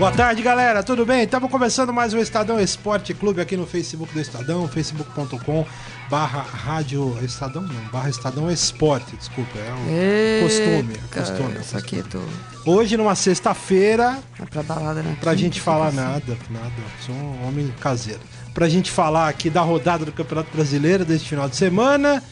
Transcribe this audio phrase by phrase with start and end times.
[0.00, 0.82] Boa tarde, galera.
[0.82, 1.24] Tudo bem?
[1.24, 5.66] Estamos começando mais um Estadão Esporte Clube aqui no Facebook do Estadão, facebook.com
[6.08, 11.54] barra rádio Estadão, não, barra Estadão Esporte, desculpa, é um Eita, costume, é costume.
[11.54, 12.18] é Isso aqui é tô...
[12.64, 15.18] Hoje, numa sexta-feira, Vai pra balada, né?
[15.20, 16.72] pra gente falar nada, nada,
[17.04, 18.20] sou um homem caseiro.
[18.54, 22.22] Pra gente falar aqui da rodada do Campeonato Brasileiro deste final de semana,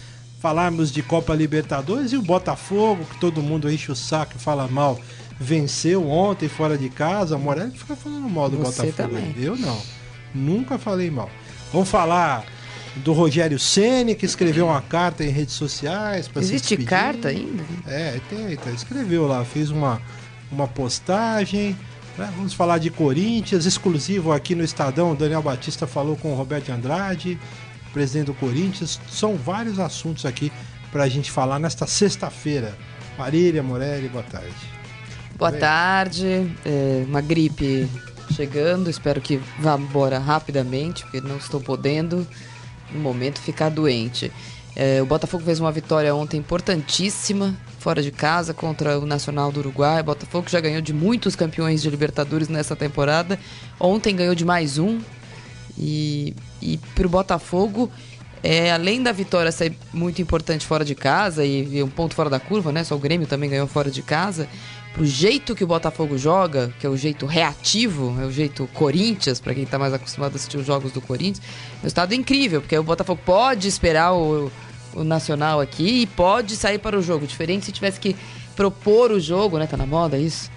[0.41, 4.66] falarmos de Copa Libertadores e o Botafogo, que todo mundo enche o saco e fala
[4.66, 4.98] mal,
[5.41, 7.37] venceu ontem fora de casa.
[7.37, 9.15] A Morelli fica falando mal do Você Botafogo.
[9.15, 9.34] também.
[9.38, 9.80] Eu não.
[10.34, 11.30] Nunca falei mal.
[11.73, 12.45] Vamos falar
[12.97, 17.62] do Rogério Ceni que escreveu uma carta em redes sociais para Existe carta ainda?
[17.87, 20.01] É, tem, tá, escreveu lá, fez uma,
[20.51, 21.77] uma postagem.
[22.16, 22.33] né?
[22.36, 25.12] Vamos falar de Corinthians, exclusivo aqui no Estadão.
[25.12, 27.39] O Daniel Batista falou com o Roberto de Andrade,
[27.92, 29.00] presidente do Corinthians.
[29.09, 30.50] São vários assuntos aqui
[30.91, 32.77] para a gente falar nesta sexta-feira.
[33.16, 34.78] Marília Morelli, boa tarde.
[35.39, 35.61] Boa Bem.
[35.61, 36.53] tarde.
[36.64, 37.89] É, uma gripe
[38.34, 38.91] chegando.
[38.91, 42.27] Espero que vá embora rapidamente, porque não estou podendo,
[42.92, 44.33] no momento, ficar doente.
[44.75, 49.61] É, o Botafogo fez uma vitória ontem importantíssima, fora de casa, contra o Nacional do
[49.61, 50.00] Uruguai.
[50.00, 53.39] O Botafogo já ganhou de muitos campeões de Libertadores nessa temporada.
[53.78, 55.00] Ontem ganhou de mais um.
[55.77, 57.89] E, e para o Botafogo,
[58.42, 62.31] é, além da vitória ser muito importante fora de casa e, e um ponto fora
[62.31, 62.84] da curva, né?
[62.84, 64.48] Só o Grêmio também ganhou fora de casa.
[64.92, 69.41] Pro jeito que o Botafogo joga, que é o jeito reativo, é o jeito Corinthians,
[69.41, 71.47] para quem tá mais acostumado a assistir os jogos do Corinthians,
[71.83, 74.50] é um estado incrível, porque o Botafogo pode esperar o,
[74.94, 77.27] o Nacional aqui e pode sair para o jogo.
[77.27, 78.16] Diferente se tivesse que
[78.56, 79.66] propor o jogo, né?
[79.66, 80.50] Tá na moda isso?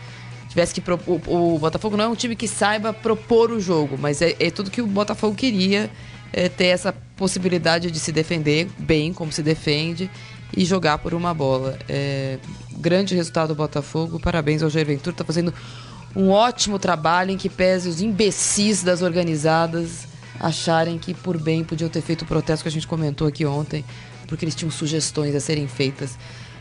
[0.52, 1.22] tivesse que propor.
[1.28, 4.52] O, o Botafogo não é um time que saiba propor o jogo, mas é, é
[4.52, 5.90] tudo que o Botafogo queria
[6.34, 10.09] é, ter essa possibilidade de se defender bem, como se defende,
[10.58, 11.78] e jogar por uma bola.
[11.88, 12.40] É,
[12.72, 15.54] grande resultado do Botafogo, parabéns ao Jair Ventura, está fazendo
[16.16, 20.08] um ótimo trabalho em que pese os imbecis das organizadas
[20.40, 23.86] acharem que por bem podiam ter feito o protesto que a gente comentou aqui ontem,
[24.26, 26.18] porque eles tinham sugestões a serem feitas.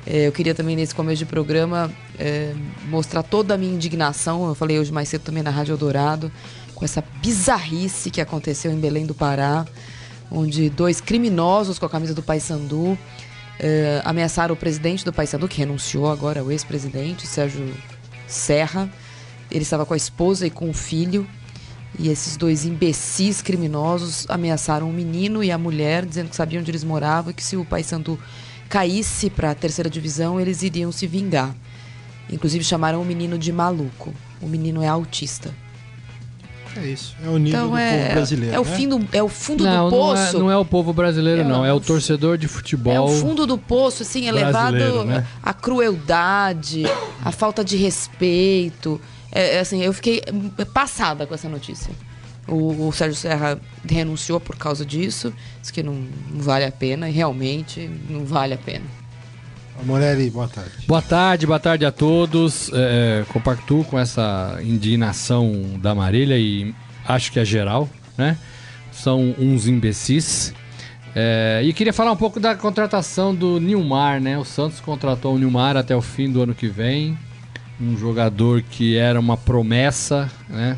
[0.07, 2.53] É, eu queria também, nesse começo de programa, é,
[2.91, 4.47] mostrar toda a minha indignação.
[4.47, 6.31] Eu falei hoje mais cedo também na Rádio Eldorado,
[6.75, 9.65] com essa bizarrice que aconteceu em Belém do Pará,
[10.31, 12.99] onde dois criminosos com a camisa do Paysandu
[13.59, 17.75] é, ameaçaram o presidente do Paysandu, que renunciou agora, o ex-presidente, Sérgio
[18.27, 18.89] Serra.
[19.51, 21.27] Ele estava com a esposa e com o filho.
[21.99, 26.71] E esses dois imbecis criminosos ameaçaram o menino e a mulher, dizendo que sabiam onde
[26.71, 28.19] eles moravam e que se o Paysandu
[28.69, 31.55] caísse para a terceira divisão, eles iriam se vingar.
[32.31, 34.15] Inclusive chamaram o menino de maluco.
[34.41, 35.53] O menino é autista.
[36.77, 38.55] É isso, é o nível Então do é, povo brasileiro.
[38.55, 38.77] é o né?
[38.77, 40.39] fim do é o fundo Não, do não é, poço.
[40.39, 41.65] não é o povo brasileiro, É, não.
[41.65, 42.93] É o torcedor de futebol.
[42.93, 45.27] É o fundo do poço, assim, elevado brasileiro, né?
[45.43, 46.85] a crueldade,
[47.25, 49.01] a falta de respeito.
[49.33, 50.23] É, é assim, eu fiquei
[50.73, 51.93] passada com essa notícia.
[52.49, 55.95] O, o Sérgio Serra renunciou por causa disso, disse que não,
[56.31, 58.85] não vale a pena, e realmente não vale a pena.
[59.85, 60.71] Morelli, boa tarde.
[60.87, 62.71] Boa tarde, boa tarde a todos.
[62.73, 63.25] É,
[63.85, 66.75] com essa indignação da Marília e
[67.07, 68.37] acho que é geral, né?
[68.93, 70.55] São uns imbecis.
[71.15, 74.39] É, e queria falar um pouco da contratação do Nilmar, né?
[74.39, 77.19] O Santos contratou o Nilmar até o fim do ano que vem.
[77.81, 80.77] Um jogador que era uma promessa, né?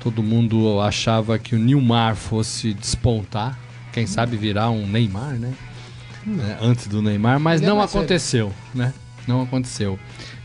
[0.00, 3.58] Todo mundo achava que o Nilmar fosse despontar.
[3.92, 5.52] Quem sabe virar um Neymar, né?
[6.26, 8.92] É, antes do Neymar, mas é não aconteceu, né?
[9.26, 9.98] Não aconteceu.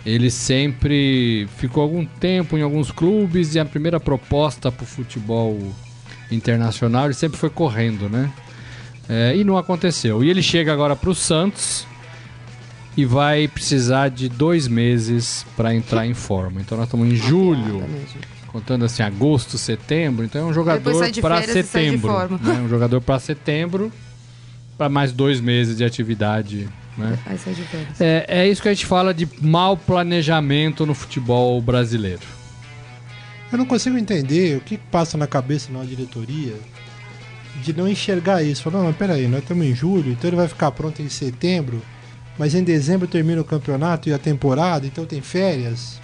[0.06, 5.58] Ele sempre ficou algum tempo em alguns clubes e a primeira proposta para o futebol
[6.30, 8.32] internacional ele sempre foi correndo, né?
[9.08, 10.24] É, e não aconteceu.
[10.24, 11.86] E ele chega agora para o Santos
[12.96, 16.62] e vai precisar de dois meses para entrar em forma.
[16.62, 17.84] Então nós estamos em julho,
[18.48, 20.24] contando assim agosto, setembro.
[20.26, 22.14] Então é um jogador para setembro.
[22.42, 22.62] né?
[22.66, 23.92] Um jogador para setembro,
[24.78, 26.70] para mais dois meses de atividade.
[26.98, 27.18] Né?
[27.66, 28.02] Férias.
[28.02, 32.22] É, é isso que a gente fala de mau planejamento no futebol brasileiro.
[33.52, 36.56] Eu não consigo entender o que passa na cabeça de uma diretoria
[37.62, 38.64] de não enxergar isso.
[38.64, 41.82] Falar, não, mas peraí, nós estamos em julho, então ele vai ficar pronto em setembro,
[42.38, 46.02] mas em dezembro termina o campeonato e a temporada, então tem férias.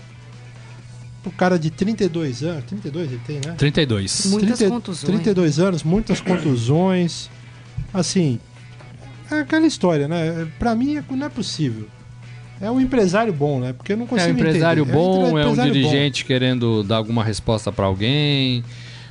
[1.25, 3.55] O cara de 32 anos, 32 ele tem, né?
[3.57, 4.25] 32.
[4.27, 5.03] Muitas contusões.
[5.03, 7.29] 32 anos, muitas contusões.
[7.93, 8.39] Assim,
[9.31, 10.47] é aquela história, né?
[10.57, 11.87] Pra mim é- não é possível.
[12.61, 13.71] É um empresário bom, né?
[13.73, 14.97] Porque eu não É um consigo empresário entender.
[14.97, 18.63] bom, é um empresário dirigente querendo dar alguma resposta para alguém.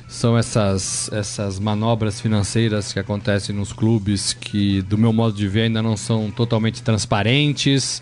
[0.07, 5.63] São essas, essas manobras financeiras que acontecem nos clubes que, do meu modo de ver,
[5.63, 8.01] ainda não são totalmente transparentes.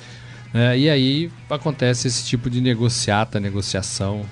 [0.54, 0.78] né?
[0.80, 4.26] e aí acontece esse tipo de negociata, negociação.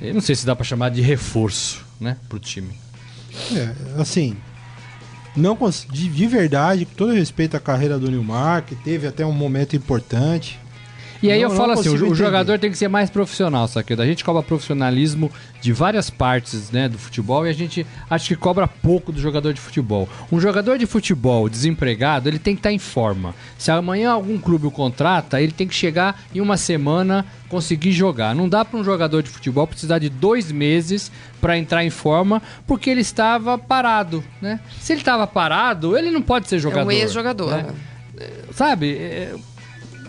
[0.00, 2.68] Eu não sei se dá para chamar de reforço né, para o time.
[3.50, 3.56] bom.
[3.56, 4.36] É, assim,
[5.40, 5.56] não
[6.08, 10.58] de verdade, com todo respeito à carreira do Nilmar, que teve até um momento importante.
[11.22, 14.00] E aí Não- eu falo assim, o, jogador tem que ser mais profissional, Saquedo.
[14.00, 15.30] A gente cobra profissionalismo
[15.60, 19.52] de várias partes né, do futebol e a gente acha que cobra pouco do jogador
[19.52, 20.08] de futebol.
[20.32, 23.34] Um jogador de futebol desempregado, ele tem que estar em forma.
[23.58, 28.34] Se amanhã algum clube o contrata, ele tem que chegar em uma semana conseguir jogar.
[28.34, 32.40] Não dá para um jogador de futebol precisar de dois meses para entrar em forma
[32.66, 34.58] porque ele estava parado, né?
[34.80, 36.86] Se ele estava parado, ele não pode ser É jogador.
[36.88, 37.50] um ex-jogador.
[37.50, 37.66] né?
[38.52, 38.98] Sabe?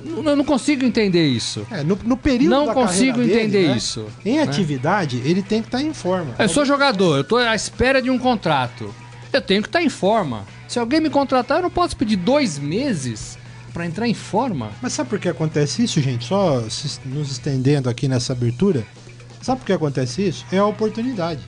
[0.06, 1.66] Eu não consigo entender isso.
[1.72, 4.44] É, no, no período Não da consigo carreira dele, entender né, isso, Em né?
[4.44, 6.36] atividade, ele tem que estar em forma.
[6.38, 8.94] Eu sou jogador, eu tô à espera de um contrato.
[9.32, 10.46] Eu tenho que estar em forma.
[10.68, 13.38] Se alguém me contratar, eu não posso pedir dois meses
[13.74, 14.72] pra entrar em forma.
[14.82, 16.26] Mas sabe por que acontece isso, gente?
[16.26, 16.62] Só
[17.06, 18.86] nos estendendo aqui nessa abertura.
[19.42, 20.46] Sabe por que acontece isso?
[20.52, 21.42] É a oportunidade.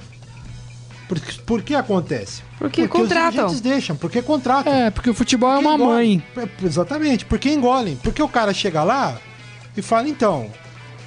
[1.19, 2.41] Por, por que acontece?
[2.57, 3.29] Porque os contratam.
[3.31, 4.73] dirigentes deixam, porque contratam.
[4.73, 6.23] É, porque o futebol é Porque uma engolem.
[6.35, 6.45] mãe.
[6.61, 7.95] É, Exatamente, porque engolem.
[7.97, 9.17] Porque o cara chega lá
[9.75, 10.49] e fala, então,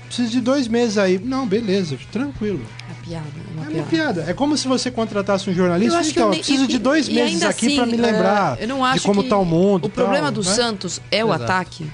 [0.06, 1.18] preciso de dois meses aí.
[1.18, 2.60] Não, beleza, tranquilo.
[2.80, 3.26] É uma piada.
[3.26, 3.88] É uma É uma piada.
[4.14, 4.30] piada.
[4.30, 6.00] É como se você contratasse um jornalista.
[6.02, 8.68] Então, eu eu preciso e- de dois meses aqui assim, pra me lembrar é, eu
[8.68, 9.86] não acho de como tá o mundo.
[9.86, 10.54] O problema tal, do né?
[10.54, 11.44] Santos é o Exato.
[11.44, 11.86] ataque.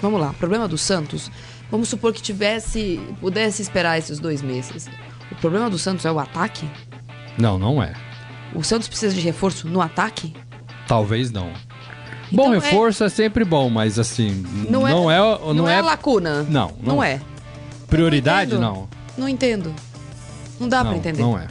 [0.00, 1.30] Vamos lá, o problema do Santos.
[1.70, 4.88] Vamos supor que tivesse, pudesse esperar esses dois meses.
[5.30, 6.68] O problema do Santos é o ataque?
[7.38, 7.92] Não, não é.
[8.54, 10.34] O Santos precisa de reforço no ataque?
[10.86, 11.50] Talvez não.
[12.30, 13.08] bom é- reforço é...
[13.08, 16.42] sempre bom, mas assim, Não, não, é, é, não, não é, é, lacuna.
[16.42, 17.20] Não, não, não é.
[17.88, 19.28] prioridade, não não.
[19.28, 19.74] entendo.
[20.60, 21.22] Não dá pra Não, entender.
[21.22, 21.46] não é.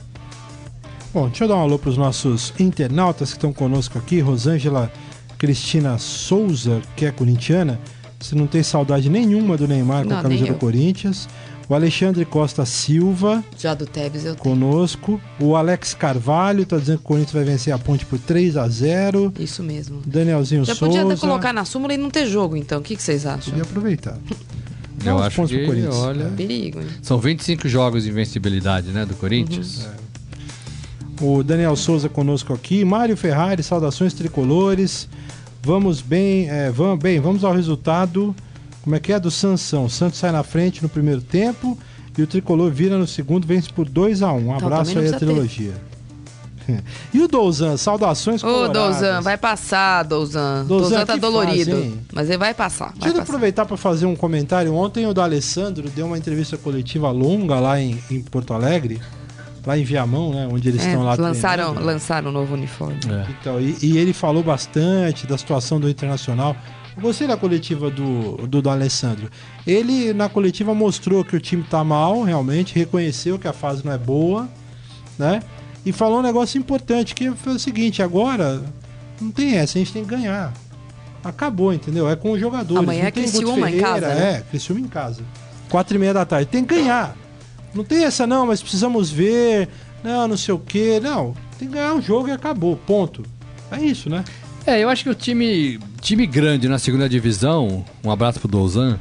[1.13, 4.22] Bom, deixa eu dar um alô pros nossos internautas que estão conosco aqui.
[4.22, 4.92] Rosângela
[5.38, 7.80] Cristina Souza, que é corintiana.
[8.19, 10.57] Você não tem saudade nenhuma do Neymar com Não, a camisa do eu.
[10.57, 11.27] Corinthians.
[11.72, 14.44] O Alexandre Costa Silva Já do Tevez eu tenho.
[14.44, 15.22] conosco.
[15.40, 18.68] O Alex Carvalho tá dizendo que o Corinthians vai vencer a ponte por 3 a
[18.68, 20.02] 0 Isso mesmo.
[20.06, 20.94] Danielzinho Já Souza.
[20.94, 22.82] podia até colocar na súmula e não ter jogo, então.
[22.82, 23.54] O que, que vocês acham?
[23.54, 24.18] Podia aproveitar.
[25.06, 25.96] Eu acho pontos pro que, Corinthians.
[25.96, 26.26] olha...
[26.36, 26.88] Perigo, hein?
[27.02, 29.88] São 25 jogos de invencibilidade, né, do Corinthians.
[31.22, 32.84] O Daniel Souza conosco aqui.
[32.84, 35.08] Mário Ferrari, saudações tricolores.
[35.64, 38.36] Vamos bem, é, vamos bem, vamos ao resultado.
[38.83, 39.86] Como é que é do Sansão?
[39.86, 41.78] O Santos sai na frente no primeiro tempo
[42.18, 45.16] e o tricolor vira no segundo, vence por 2 a 1 Um abraço também aí
[45.16, 45.74] à trilogia.
[47.13, 48.74] E o Douzan, saudações Ô, coloradas.
[49.01, 50.63] Douzan, vai passar, Douzan.
[50.66, 51.72] Douzan, Douzan tá dolorido.
[51.75, 52.00] hein?
[52.13, 52.89] mas ele vai passar.
[52.92, 54.74] Vai Deixa eu aproveitar para fazer um comentário.
[54.74, 59.01] Ontem o do Alessandro deu uma entrevista coletiva longa lá em, em Porto Alegre,
[59.66, 60.48] lá em Viamão, né?
[60.50, 61.86] Onde eles É, estão lá lançaram, treinando.
[61.86, 63.00] lançaram um novo uniforme.
[63.10, 63.25] É.
[63.42, 66.56] Então, e, e ele falou bastante da situação do Internacional.
[66.96, 69.30] Eu gostei da coletiva do, do, do Alessandro.
[69.66, 73.94] Ele, na coletiva, mostrou que o time tá mal, realmente, reconheceu que a fase não
[73.94, 74.50] é boa,
[75.18, 75.42] né?
[75.86, 78.62] E falou um negócio importante, que foi o seguinte, agora
[79.20, 80.54] não tem essa, a gente tem que ganhar.
[81.24, 82.10] Acabou, entendeu?
[82.10, 82.84] É com os jogadores.
[82.84, 84.32] Amanhã não é Criciúma em Ferreira, casa, né?
[84.32, 85.22] É, Criciúma em casa.
[85.70, 86.48] Quatro e meia da tarde.
[86.48, 87.16] Tem que ganhar.
[87.74, 89.70] Não tem essa não, mas precisamos ver.
[90.04, 91.00] Não, não sei o quê.
[91.01, 92.75] Não, tem que ganhar um jogo e acabou.
[92.75, 93.24] Ponto.
[93.72, 94.24] É isso, né?
[94.65, 99.00] É, eu acho que o time, time grande na segunda divisão, um abraço pro Douzan,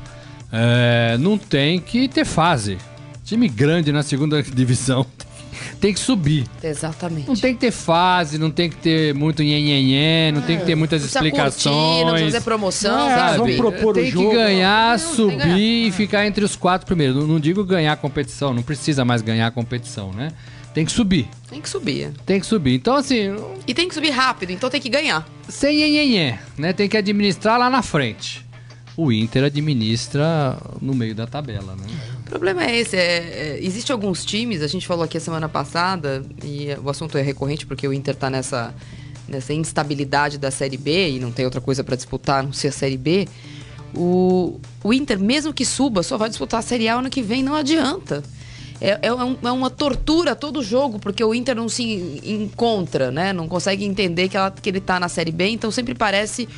[0.53, 2.79] é, não tem que ter fase.
[3.25, 5.07] Time grande na segunda divisão
[5.81, 6.45] tem que subir.
[6.63, 7.29] Exatamente.
[7.29, 10.75] Não tem que ter fase, não tem que ter muito nhenhenhé, não tem que ter
[10.75, 12.13] muitas Não precisa curtir, não explicações.
[12.13, 13.39] precisa fazer promoção, É, sabe?
[13.39, 14.33] vamos propor o tem que jogo.
[14.33, 15.59] ganhar, Não, tem subir que ganhar.
[15.59, 17.17] e ficar entre os quatro primeiros.
[17.17, 20.33] Não, não digo ganhar a competição, não precisa mais ganhar a competição, né?
[20.73, 22.13] Tem que subir, Tem que subir.
[22.25, 22.75] tem que subir.
[22.75, 23.35] Então, assim,
[23.67, 25.27] E tem que subir rápido, então tem que ganhar.
[25.49, 26.73] sem nhenhenhé, né?
[26.73, 28.47] Tem que administrar lá na frente.
[28.97, 31.87] O Inter administra no meio da tabela, né?
[32.21, 35.49] O problema é esse, é, é, existe alguns times, a gente falou aqui a semana
[35.49, 38.73] passada, e o assunto é recorrente porque o Inter tá nessa,
[39.27, 42.69] nessa instabilidade da Série B e não tem outra coisa para disputar a não ser
[42.69, 43.27] a Série B.
[43.95, 47.43] O, o Inter, mesmo que suba, só vai disputar a Série A ano que vem,
[47.43, 48.23] não adianta.
[48.81, 51.83] É, é, um- é uma tortura todo jogo, porque o Inter não se
[52.25, 53.33] encontra, né?
[53.33, 56.49] Não consegue entender que, ela- que ele tá na Série B, então sempre parece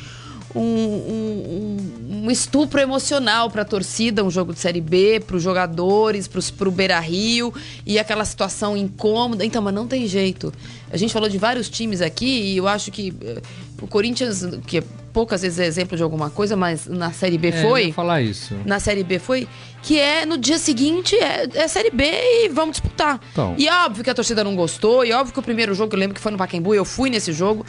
[0.55, 1.77] um, um-
[2.25, 6.69] um- estupro emocional para a torcida, um jogo de Série B, para os jogadores, para
[6.69, 7.53] o Beira Rio
[7.85, 9.43] e aquela situação incômoda.
[9.43, 10.53] Então, mas não tem jeito.
[10.91, 13.41] A gente falou de vários times aqui e eu acho que eh,
[13.81, 14.81] o Corinthians, que
[15.13, 17.85] poucas vezes é exemplo de alguma coisa, mas na Série B É, eu foi.
[17.87, 18.55] ia falar isso.
[18.65, 19.47] Na Série B foi.
[19.81, 23.19] Que é no dia seguinte é, é Série B e vamos disputar.
[23.31, 23.53] Então.
[23.57, 26.15] E óbvio que a torcida não gostou, e óbvio que o primeiro jogo, eu lembro
[26.15, 27.65] que foi no Pacaembu, eu fui nesse jogo.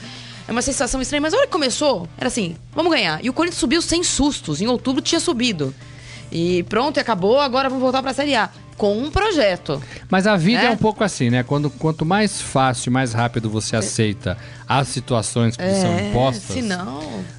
[0.49, 3.25] É uma sensação estranha, mas a hora que começou, era assim, vamos ganhar.
[3.25, 4.61] E o Corinthians subiu sem sustos.
[4.61, 5.75] Em outubro tinha subido.
[6.31, 8.51] E pronto, e acabou, agora vamos voltar pra Série A.
[8.77, 9.81] Com um projeto.
[10.11, 10.71] Mas a vida é, É.
[10.71, 11.43] um pouco assim, né?
[11.43, 14.37] Quando, quanto mais fácil, mais rápido você aceita
[14.69, 16.57] as situações que são impostas,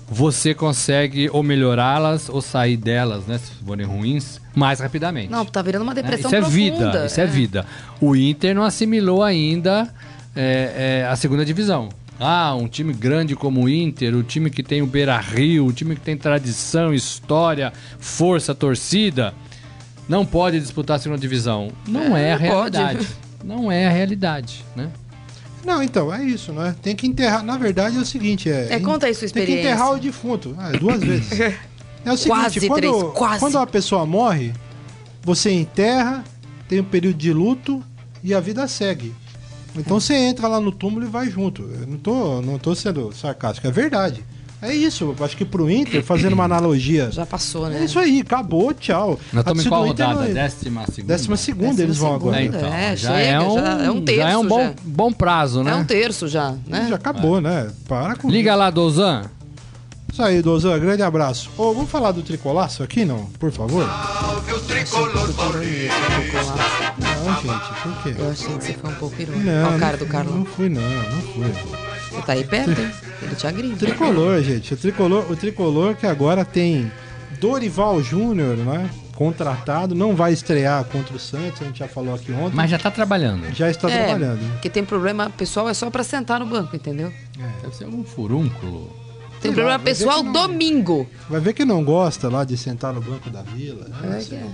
[0.08, 3.38] você consegue ou melhorá-las ou sair delas, né?
[3.38, 5.30] Se forem ruins, mais rapidamente.
[5.30, 6.02] Não, tá virando uma né?
[6.02, 6.92] depressão Isso é profunda.
[6.92, 7.26] vida, isso é.
[7.26, 7.66] vida.
[8.00, 9.94] O Inter não assimilou ainda
[10.36, 11.90] é, é, a segunda divisão.
[12.18, 15.74] Ah, um time grande como o Inter, o time que tem o Beira Rio, o
[15.74, 19.34] time que tem tradição, história, força, torcida,
[20.08, 21.70] não pode disputar a segunda divisão.
[21.88, 22.78] Não é, É, a não pode.
[22.78, 23.08] realidade.
[23.44, 24.90] Não é a realidade, né?
[25.64, 26.76] Não, então, é isso, né?
[26.82, 27.44] Tem que enterrar.
[27.44, 28.68] Na verdade, é o seguinte: é.
[28.74, 29.70] É, conta aí sua Tem que experiência.
[29.70, 30.56] enterrar o defunto.
[30.58, 31.30] Ah, duas vezes.
[32.06, 33.40] É o seguinte: Quase quando, três, quase.
[33.40, 34.54] quando uma pessoa morre,
[35.24, 36.24] você enterra,
[36.70, 37.84] tem um período de luto
[38.24, 39.12] e a vida segue.
[39.76, 41.64] Então você entra lá no túmulo e vai junto.
[41.64, 44.24] Eu não tô, não tô sendo sarcástico, é verdade.
[44.66, 47.10] É isso, eu acho que pro Inter, fazendo uma analogia.
[47.12, 47.82] Já passou, né?
[47.82, 49.20] É isso aí, acabou, tchau.
[49.32, 50.26] Nós estamos em qual rodada?
[50.26, 51.14] não- Décima segunda?
[51.14, 52.38] Décima segunda eles vão agora.
[52.38, 52.58] segunda.
[52.58, 54.60] É, então, É, já, chega, é um, já é um terço já é um bom,
[54.64, 54.74] já.
[54.84, 55.72] bom prazo, né?
[55.72, 56.88] É um terço já, né?
[56.90, 57.70] Já acabou, né?
[57.88, 59.24] Para com Liga lá, Dozan.
[60.12, 61.50] Isso aí, Dozan, grande abraço.
[61.58, 63.26] Ô, vamos falar do tricolaço aqui, não?
[63.38, 63.86] Por favor?
[66.98, 68.16] Não, gente, por quê?
[68.18, 69.46] Eu achei que você foi um pouco irônico.
[69.46, 70.38] Não, Olha a cara do Carlão.
[70.38, 71.52] Não fui, não, não fui.
[72.16, 72.92] Você tá aí perto, hein?
[73.22, 73.76] Ele te agride.
[73.78, 74.74] Tricolor, gente.
[74.74, 76.92] O tricolor, o tricolor que agora tem
[77.40, 78.90] Dorival Júnior, né?
[79.16, 82.56] Contratado, não vai estrear contra o Santos, a gente já falou aqui ontem.
[82.56, 83.50] Mas já tá trabalhando.
[83.56, 84.52] já está É, trabalhando.
[84.54, 87.12] porque tem problema pessoal, é só pra sentar no banco, entendeu?
[87.62, 88.94] Deve ser algum furúnculo.
[89.42, 91.08] Tem problema lá, vai ver pessoal não- domingo.
[91.30, 93.86] Vai ver que não gosta lá de sentar no banco da vila.
[93.88, 94.20] né?
[94.20, 94.46] É que é.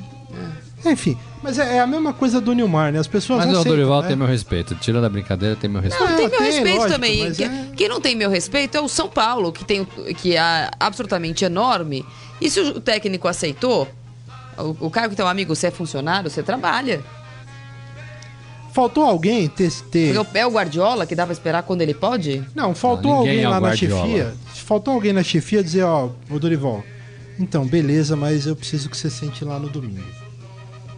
[0.86, 2.98] Enfim, mas é, é a mesma coisa do Nilmar, né?
[3.00, 4.08] As pessoas Mas não o Dorival né?
[4.08, 4.74] tem meu respeito.
[4.76, 6.10] Tirando a brincadeira, tem meu respeito.
[6.10, 7.20] Não, tem meu tem, respeito lógico, também.
[7.24, 9.86] mas Que- é- Quem não tem meu respeito é o São Paulo, que tem o-
[10.16, 12.04] que é absolutamente enorme.
[12.40, 13.88] E se o técnico aceitou,
[14.58, 17.02] o, o cara que teu amigo, você é funcionário, você trabalha.
[18.74, 19.70] Faltou alguém ter...
[19.92, 20.16] ter...
[20.16, 22.42] Porque é o Guardiola que dá pra esperar quando ele pode?
[22.56, 24.06] Não, faltou Não, alguém é o lá na Guardiola.
[24.08, 24.34] chefia.
[24.56, 26.82] Faltou alguém na chefia dizer, ó, ô Dorival,
[27.38, 30.02] então, beleza, mas eu preciso que você sente lá no domingo.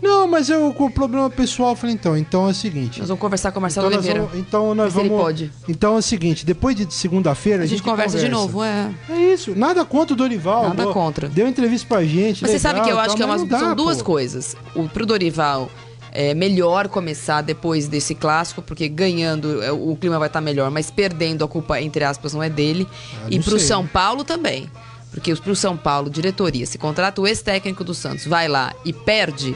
[0.03, 2.99] Não, mas eu com o problema pessoal, eu falei, então, então é o seguinte.
[2.99, 4.21] Nós vamos conversar com o Marcelo então, Oliveira.
[4.25, 5.09] vamos, então nós vamos.
[5.17, 5.49] pode.
[5.67, 8.91] Então é o seguinte, depois de segunda-feira a, A gente conversa, de novo, é.
[9.09, 10.63] É isso, nada contra o Dorival.
[10.69, 10.93] Nada pô.
[10.93, 11.29] contra.
[11.29, 12.41] Deu entrevista pra gente.
[12.41, 14.03] Mas você legal, sabe que eu acho que é não dá, são duas pô.
[14.03, 14.57] coisas.
[14.75, 15.71] O, pro Dorival
[16.11, 20.91] é melhor começar depois desse clássico, porque ganhando é, o clima vai estar melhor, mas
[20.91, 22.85] perdendo a culpa, entre aspas, não é dele.
[23.23, 23.69] Ah, e pro sei.
[23.69, 24.69] São Paulo também.
[25.11, 29.55] Porque pro São Paulo, diretoria, se contrata o ex-técnico do Santos, vai lá e perde.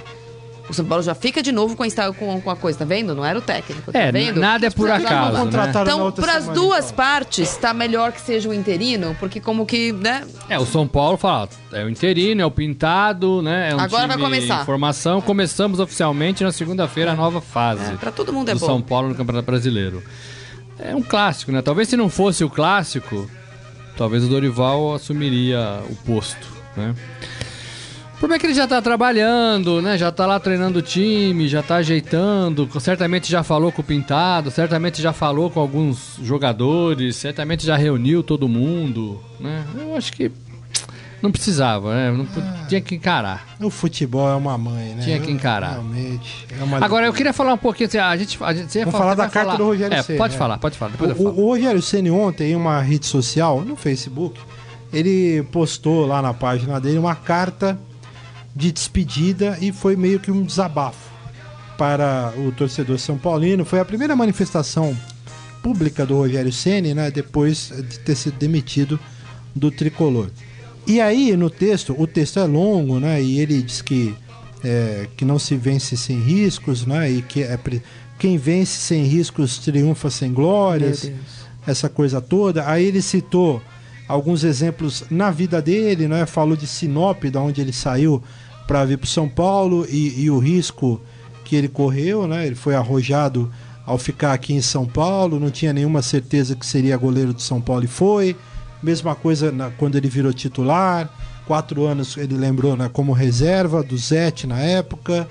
[0.69, 3.15] O São Paulo já fica de novo com a, com, com a coisa, tá vendo?
[3.15, 4.39] Não era o técnico, tá É, vendo?
[4.39, 5.69] nada é por acaso, né?
[5.81, 6.95] Então, para as duas então?
[6.97, 10.25] partes, tá melhor que seja o interino, porque como que, né?
[10.49, 13.69] É, o São Paulo fala, é o interino, é o pintado, né?
[13.71, 14.65] É um Agora vai começar.
[14.65, 15.21] formação.
[15.21, 17.93] Começamos oficialmente na segunda-feira a nova fase.
[17.93, 18.65] É, pra todo mundo é do bom.
[18.65, 20.03] São Paulo no Campeonato Brasileiro.
[20.79, 21.61] É um clássico, né?
[21.61, 23.29] Talvez se não fosse o clássico,
[23.97, 26.45] talvez o Dorival assumiria o posto,
[26.75, 26.93] né?
[28.19, 29.95] Problema é que ele já tá trabalhando, né?
[29.95, 34.49] Já tá lá treinando o time, já tá ajeitando, certamente já falou com o Pintado,
[34.49, 39.63] certamente já falou com alguns jogadores, certamente já reuniu todo mundo, né?
[39.77, 40.31] Eu acho que
[41.21, 42.11] não precisava, né?
[42.11, 43.45] Não, po- tinha que encarar.
[43.61, 45.03] O futebol é uma mãe, né?
[45.03, 45.73] Tinha que encarar.
[45.73, 46.47] Realmente.
[46.59, 49.13] É uma Agora eu queria falar um pouquinho, assim, a gente, a gente Vamos falar
[49.13, 50.39] da carta falar- do Rogério É, Ceni, pode né?
[50.39, 51.39] falar, pode falar, O, falo.
[51.39, 54.39] o Rogério Ceni ontem, em uma rede social, no Facebook,
[54.91, 57.77] ele postou lá na página dele uma carta
[58.57, 61.11] de despedida e foi meio que um desabafo
[61.77, 63.63] para o torcedor são paulino.
[63.63, 64.97] Foi a primeira manifestação
[65.61, 68.99] pública do Rogério Ceni, né, depois de ter sido demitido
[69.55, 70.31] do tricolor.
[70.87, 74.15] E aí no texto, o texto é longo, né, e ele diz que
[74.63, 77.59] é, que não se vence sem riscos, né, e que é
[78.17, 81.11] quem vence sem riscos triunfa sem glórias
[81.67, 82.67] essa coisa toda.
[82.67, 83.61] Aí ele citou
[84.07, 86.25] alguns exemplos na vida dele, né?
[86.25, 88.23] Falou de Sinop, da onde ele saiu
[88.67, 91.01] para vir para São Paulo e, e o risco
[91.45, 92.45] que ele correu, né?
[92.45, 93.49] Ele foi arrojado
[93.85, 97.61] ao ficar aqui em São Paulo, não tinha nenhuma certeza que seria goleiro do São
[97.61, 98.35] Paulo e foi.
[98.83, 101.09] Mesma coisa na- quando ele virou titular.
[101.47, 105.25] Quatro anos ele lembrou né, como reserva do Zete na época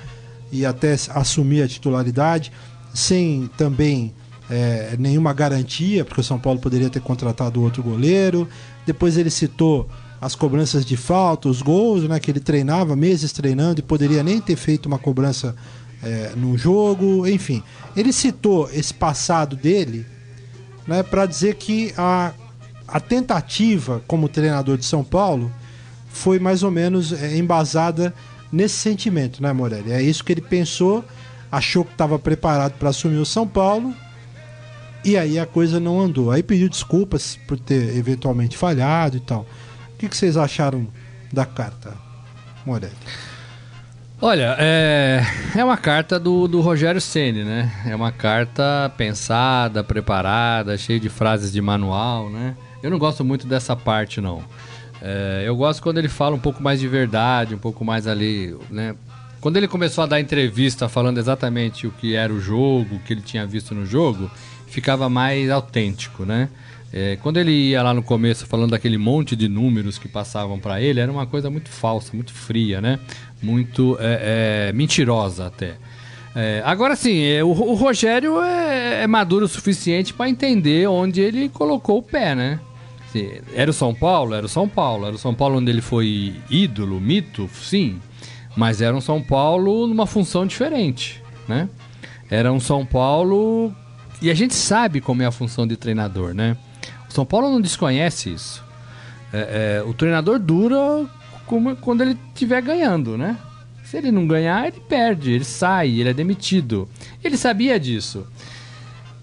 [0.50, 2.50] e até assumir a titularidade,
[2.94, 4.14] sem também
[4.48, 8.48] é, nenhuma garantia, porque o São Paulo poderia ter contratado outro goleiro.
[8.86, 9.86] Depois ele citou
[10.20, 14.40] as cobranças de falta, os gols, né, que ele treinava meses treinando e poderia nem
[14.40, 15.54] ter feito uma cobrança
[16.02, 17.62] é, no jogo, enfim.
[17.96, 20.06] Ele citou esse passado dele
[20.86, 22.32] né, para dizer que a,
[22.86, 25.52] a tentativa como treinador de São Paulo
[26.08, 28.14] foi mais ou menos é, embasada
[28.50, 29.92] nesse sentimento, né, Morelli?
[29.92, 31.04] É isso que ele pensou,
[31.50, 33.94] achou que estava preparado para assumir o São Paulo
[35.04, 36.30] e aí a coisa não andou.
[36.30, 39.46] Aí pediu desculpas por ter eventualmente falhado e tal.
[39.96, 40.86] O que, vocês acharam
[41.32, 41.94] da carta,
[42.66, 42.92] Morelli?
[44.20, 45.22] Olha, é,
[45.56, 47.72] é uma carta do, do Rogério Ceni, né?
[47.86, 52.54] É uma carta pensada, preparada, cheia de frases de manual, né?
[52.82, 54.44] Eu não gosto muito dessa parte, não.
[55.00, 58.54] É, eu gosto quando ele fala um pouco mais de verdade, um pouco mais ali,
[58.70, 58.94] né?
[59.40, 63.14] Quando ele começou a dar entrevista falando exatamente o que era o jogo, o que
[63.14, 64.30] ele tinha visto no jogo,
[64.66, 66.50] ficava mais autêntico, né?
[66.98, 70.80] É, quando ele ia lá no começo falando daquele monte de números que passavam para
[70.80, 72.98] ele, era uma coisa muito falsa, muito fria, né?
[73.42, 75.74] Muito é, é, mentirosa até.
[76.34, 81.20] É, agora sim, é, o, o, Rogério é, é, maduro o suficiente para entender onde
[81.20, 82.60] ele colocou o pé, né?
[83.06, 84.32] Assim, era o São Paulo?
[84.32, 85.04] Era o São Paulo.
[85.04, 88.00] Era o São Paulo onde ele foi ídolo, mito, sim.
[88.56, 91.68] Mas era um São Paulo numa função diferente, né?
[92.30, 93.70] Era um São Paulo
[94.22, 96.56] e a gente sabe como é a função de treinador, né?
[97.16, 98.62] São Paulo não desconhece isso.
[99.32, 101.06] É, é, o treinador dura
[101.46, 103.38] como, quando ele estiver ganhando, né?
[103.82, 106.86] Se ele não ganhar, ele perde, ele sai, ele é demitido.
[107.24, 108.26] Ele sabia disso.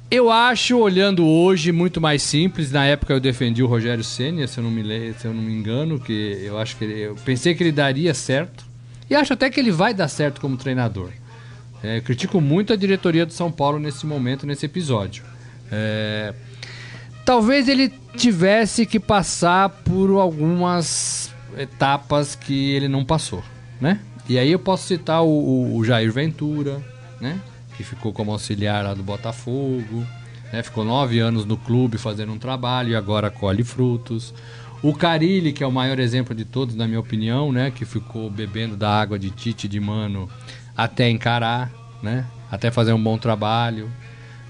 [0.09, 2.71] Eu acho, olhando hoje, muito mais simples.
[2.71, 5.53] Na época eu defendi o Rogério Senna, se eu não me, se eu não me
[5.53, 8.65] engano, que eu acho que ele, eu pensei que ele daria certo.
[9.07, 11.11] E acho até que ele vai dar certo como treinador.
[11.83, 15.23] É, critico muito a diretoria do São Paulo nesse momento, nesse episódio.
[15.71, 16.33] É,
[17.25, 23.43] talvez ele tivesse que passar por algumas etapas que ele não passou,
[23.79, 23.99] né?
[24.27, 26.81] E aí eu posso citar o, o Jair Ventura,
[27.19, 27.39] né?
[27.75, 30.05] Que ficou como auxiliar lá do Botafogo,
[30.51, 30.63] né?
[30.63, 34.33] Ficou nove anos no clube fazendo um trabalho e agora colhe frutos.
[34.81, 37.71] O Carilli, que é o maior exemplo de todos, na minha opinião, né?
[37.71, 40.29] Que ficou bebendo da água de Tite de Mano
[40.75, 41.71] até encarar,
[42.01, 42.25] né?
[42.51, 43.89] Até fazer um bom trabalho.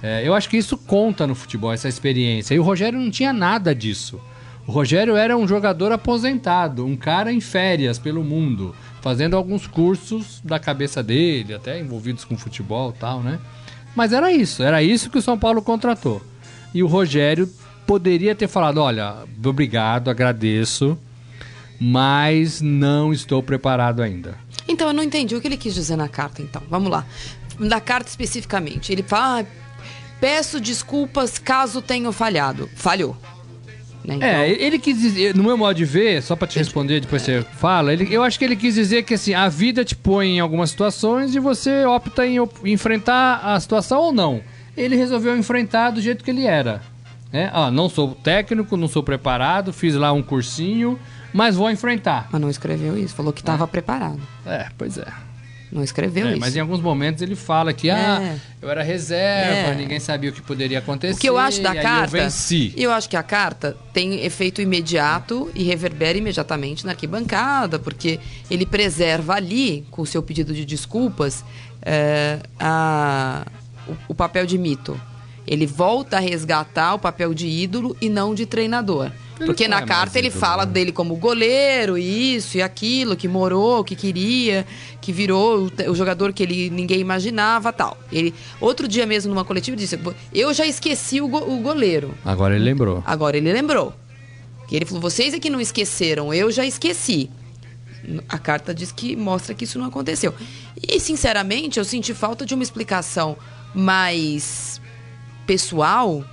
[0.04, 2.54] É, eu acho que isso conta no futebol, essa experiência.
[2.54, 4.20] E o Rogério não tinha nada disso.
[4.68, 10.42] O Rogério era um jogador aposentado, um cara em férias pelo mundo, fazendo alguns cursos
[10.44, 13.40] da cabeça dele, até envolvidos com futebol e tal, né?
[13.96, 16.22] Mas era isso, era isso que o São Paulo contratou.
[16.74, 17.50] E o Rogério
[17.88, 20.98] poderia ter falado: olha, obrigado, agradeço,
[21.80, 24.36] mas não estou preparado ainda.
[24.68, 26.62] Então, eu não entendi o que ele quis dizer na carta, então.
[26.70, 27.06] Vamos lá.
[27.60, 28.92] Na carta especificamente.
[28.92, 29.63] Ele fala: ah,
[30.24, 32.70] peço desculpas caso tenha falhado.
[32.78, 33.18] Falhou.
[34.06, 34.16] Né?
[34.16, 34.30] Então...
[34.30, 37.46] É, ele quis dizer, no meu modo de ver, só para te responder, depois você
[37.58, 40.40] fala, ele, eu acho que ele quis dizer que assim, a vida te põe em
[40.40, 44.42] algumas situações e você opta em enfrentar a situação ou não.
[44.78, 46.82] Ele resolveu enfrentar do jeito que ele era.
[47.30, 47.52] Né?
[47.54, 50.98] Ah, não sou técnico, não sou preparado, fiz lá um cursinho,
[51.34, 52.30] mas vou enfrentar.
[52.32, 53.68] Mas não escreveu isso, falou que estava é.
[53.68, 54.22] preparado.
[54.46, 55.33] É, pois é.
[55.74, 56.40] Não escreveu é, isso.
[56.40, 58.38] Mas em alguns momentos ele fala que, ah, é.
[58.62, 59.76] eu era reserva, é.
[59.76, 61.16] ninguém sabia o que poderia acontecer.
[61.16, 62.16] O que eu acho da carta.
[62.16, 62.72] Eu venci.
[62.78, 68.20] Eu acho que a carta tem efeito imediato e reverbera imediatamente na arquibancada, porque
[68.52, 71.44] ele preserva ali, com o seu pedido de desculpas,
[71.82, 73.44] é, a,
[73.88, 75.00] o, o papel de mito.
[75.46, 79.12] Ele volta a resgatar o papel de ídolo e não de treinador.
[79.46, 80.72] Porque na é carta ele fala né?
[80.72, 84.66] dele como goleiro, isso e aquilo, que morou, que queria,
[85.02, 87.98] que virou o, jogador que ele ninguém imaginava, tal.
[88.12, 90.00] Ele outro dia mesmo numa coletiva disse:
[90.34, 92.14] "Eu já esqueci o, go, o goleiro".
[92.24, 93.04] Agora ele lembrou.
[93.06, 93.94] Agora ele lembrou.
[94.72, 97.30] Ele falou: "Vocês é que não esqueceram, eu já esqueci".
[98.28, 100.34] A carta diz que mostra que isso não aconteceu.
[100.82, 103.38] E sinceramente, eu senti falta de uma explicação
[103.74, 104.82] mais
[105.46, 106.24] pessoal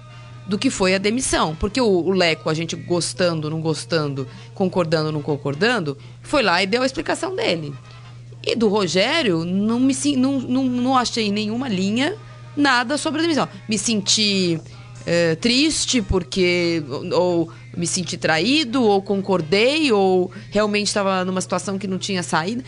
[0.47, 1.55] do que foi a demissão.
[1.55, 6.67] Porque o, o, Leco, a gente gostando, não gostando, concordando, não concordando, foi lá e
[6.67, 7.73] deu a explicação dele.
[8.45, 12.17] E do Rogério, não, me, não, não, não achei nenhuma linha,
[12.57, 13.49] nada sobre a demissão.
[13.69, 14.61] Me senti
[15.07, 16.83] é, triste porque.
[17.13, 22.65] Ou me senti traído, ou concordei, ou realmente estava numa situação que não tinha saída.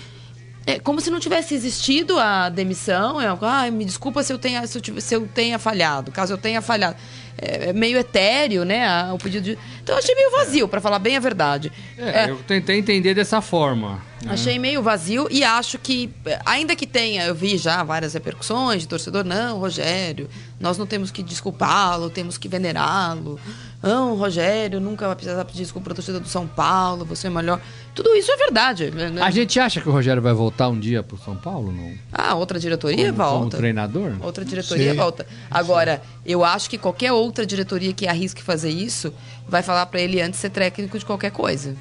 [0.67, 3.21] É como se não tivesse existido a demissão.
[3.21, 6.13] É, ah, me desculpa se eu tenha, se eu, tive- se eu tenha falhado.
[6.13, 6.97] Caso eu tenha falhado.
[7.37, 8.87] É, é meio etéreo, né?
[8.87, 9.59] a- O pedido de.
[9.83, 11.73] Então eu achei meio vazio, para falar bem a verdade.
[11.99, 14.01] É, É, eu tentei entender dessa forma.
[14.23, 14.33] né?
[14.35, 16.09] Achei meio vazio e acho que,
[16.45, 20.29] ainda que tenha, eu vi já várias repercussões de torcedor, não, Rogério,
[20.61, 23.41] nós não temos que desculpá-lo, temos que venerá-lo.
[23.83, 27.61] Não, Rogério, nunca vai precisar pedir desculpa para torcedor do São Paulo, você é melhor.
[27.95, 28.91] Tudo isso é verdade.
[28.93, 29.21] né?
[29.21, 31.93] A gente acha que o Rogério vai voltar um dia pro São Paulo, não?
[32.13, 33.57] Ah, outra diretoria Como, como volta.
[33.57, 34.13] treinador?
[34.23, 34.95] Outra diretoria Sei.
[34.97, 35.27] volta.
[35.51, 39.13] Agora, eu acho que qualquer outra diretoria que arrisque fazer isso
[39.49, 41.75] vai falar para ele antes ser técnico de qualquer coisa.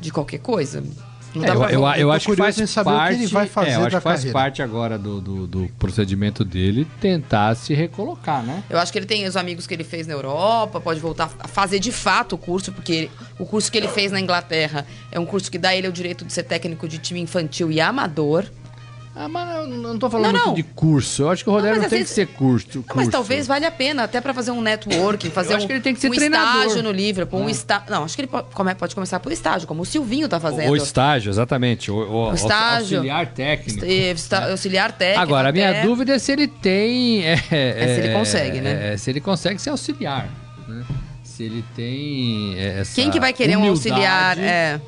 [0.00, 0.82] De qualquer coisa.
[1.34, 2.98] Não É, dá eu, pra eu, eu tô acho que faz em saber o que
[2.98, 4.32] parte, ele vai fazer é, eu acho da que faz carreira.
[4.38, 8.62] parte agora do, do, do procedimento dele tentar se recolocar, né?
[8.68, 11.46] Eu acho que ele tem os amigos que ele fez na Europa, pode voltar a
[11.48, 15.20] fazer de fato o curso, porque ele- o curso que ele fez na Inglaterra é
[15.20, 18.44] um curso que dá ele o direito de ser técnico de time infantil e amador.
[19.22, 20.54] Ah, mas eu não tô falando Não, não.
[20.54, 21.22] de curso.
[21.24, 22.66] Eu acho que o Rogério mas não, tem vezes- que ser curso.
[22.82, 22.96] Curso.
[22.96, 25.80] mas talvez valha a pena, até pra fazer um networking, fazer acho um, que ele
[25.82, 26.62] tem que ser um treinador.
[26.62, 27.90] estágio no Liverpool, um estágio.
[27.90, 30.70] Não, acho que ele pode, come- pode começar por estágio, como o Silvinho tá fazendo.
[30.70, 31.90] O estágio, exatamente.
[31.90, 32.98] O, o- O estágio.
[32.98, 33.84] auxiliar técnico.
[33.84, 35.20] Está- Auxiliar técnico.
[35.22, 37.22] Agora, a minha dúvida é se ele tem.
[37.26, 38.92] É, É se ele consegue, né?
[38.94, 40.28] é, se ele consegue ser auxiliar.
[40.66, 40.82] né?
[41.22, 42.54] Se ele tem.
[42.58, 44.38] é, Quem que vai querer um auxiliar?
[44.38, 44.80] É,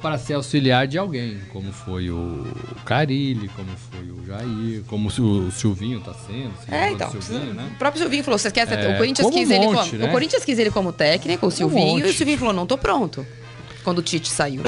[0.00, 2.46] Para ser auxiliar de alguém, como foi o
[2.86, 6.52] Carilli, como foi o Jair, como o Silvinho tá sendo.
[6.70, 7.10] É, então.
[7.10, 7.68] Silvinho, né?
[7.74, 10.02] O próprio Silvinho falou: você quer ser- É, o Corinthians quis um ele monte, como.
[10.02, 10.08] né?
[10.08, 12.10] O Corinthians quis ele como técnico, o Silvinho, e monte.
[12.10, 13.26] o Silvinho falou: não tô pronto.
[13.84, 14.62] Quando o Tite saiu.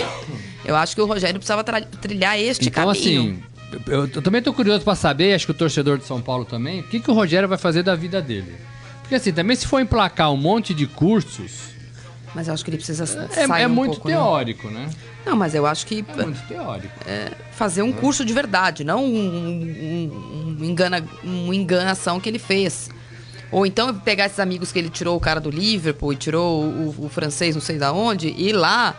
[0.65, 3.21] Eu acho que o Rogério precisava trilhar este Então, caminho.
[3.23, 3.43] assim,
[3.87, 6.81] eu, eu também tô curioso para saber, acho que o torcedor de São Paulo também,
[6.81, 8.55] o que, que o Rogério vai fazer da vida dele.
[9.01, 11.72] Porque assim, também se for emplacar um monte de cursos,
[12.35, 14.15] Mas eu acho que ele precisa é, sair é um muito pouco, né?
[14.15, 14.89] teórico, né?
[15.25, 16.95] Não, mas eu acho que É muito teórico.
[17.53, 22.91] fazer um curso de verdade, não um, um, um engana, uma enganação que ele fez.
[23.51, 27.05] Ou então pegar esses amigos que ele tirou o cara do Liverpool e tirou o,
[27.05, 28.97] o francês não sei da onde, e ir lá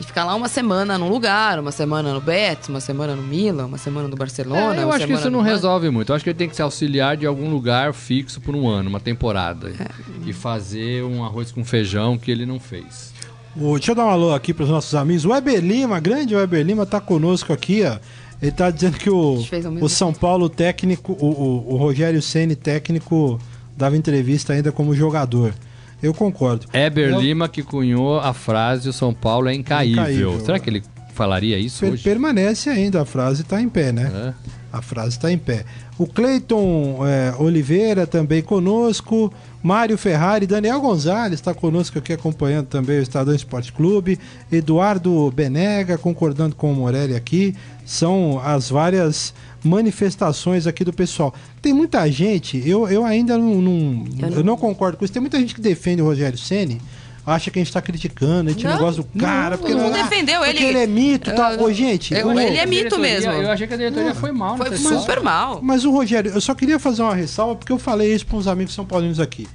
[0.00, 3.66] e ficar lá uma semana num lugar, uma semana no Betis, uma semana no Milan,
[3.66, 4.76] uma semana no Barcelona.
[4.76, 6.10] É, eu uma acho que isso não resolve muito.
[6.12, 8.88] Eu acho que ele tem que ser auxiliar de algum lugar fixo por um ano,
[8.90, 9.70] uma temporada.
[9.70, 9.88] É.
[10.26, 13.12] E fazer um arroz com feijão que ele não fez.
[13.56, 15.24] O- deixa eu dar um alô aqui para os nossos amigos.
[15.24, 17.96] O Weber Lima, grande Weber Lima, tá conosco aqui, ó.
[18.42, 19.42] Ele tá dizendo que o,
[19.80, 23.40] o São Paulo técnico, o, o, o Rogério Ceni técnico,
[23.74, 25.54] dava entrevista ainda como jogador.
[26.02, 26.66] Eu concordo.
[26.72, 30.02] Eber Eu- Lima que cunhou a frase o São Paulo é incaível.
[30.02, 30.40] Incaível.
[30.44, 30.82] Será que ele
[31.14, 32.02] falaria isso Per- hoje?
[32.02, 34.34] permanece ainda, a frase está em pé, né?
[34.42, 34.56] É.
[34.72, 35.64] A frase está em pé.
[35.96, 39.32] O Cleiton é, Oliveira também conosco.
[39.62, 44.18] Mário Ferrari, Daniel Gonzalez está conosco aqui acompanhando também o Estadão Esporte Clube.
[44.52, 47.54] Eduardo Benega concordando com o Morelli aqui.
[47.86, 49.32] São as várias
[49.66, 51.34] manifestações aqui do pessoal.
[51.60, 55.12] Tem muita gente, eu, eu ainda não, não- Eu eu não- não concordo com isso.
[55.12, 56.80] Tem muita gente que defende o Rogério Ceni.
[57.26, 59.58] Acha que a gente está criticando, a gente não, Não, gosta do cara.
[59.58, 60.64] porque não ah, defendeu porque ele.
[60.66, 61.52] ele é mito e tal.
[61.54, 63.32] Eu- Ô, gente, eu- o- ele é mito mesmo.
[63.32, 65.60] Eu achei que a diretoria foi mal Foi super mal.
[65.60, 68.46] Mas o Rogério, eu só queria fazer uma ressalva porque eu falei isso para uns
[68.46, 69.48] amigos são paulinos aqui.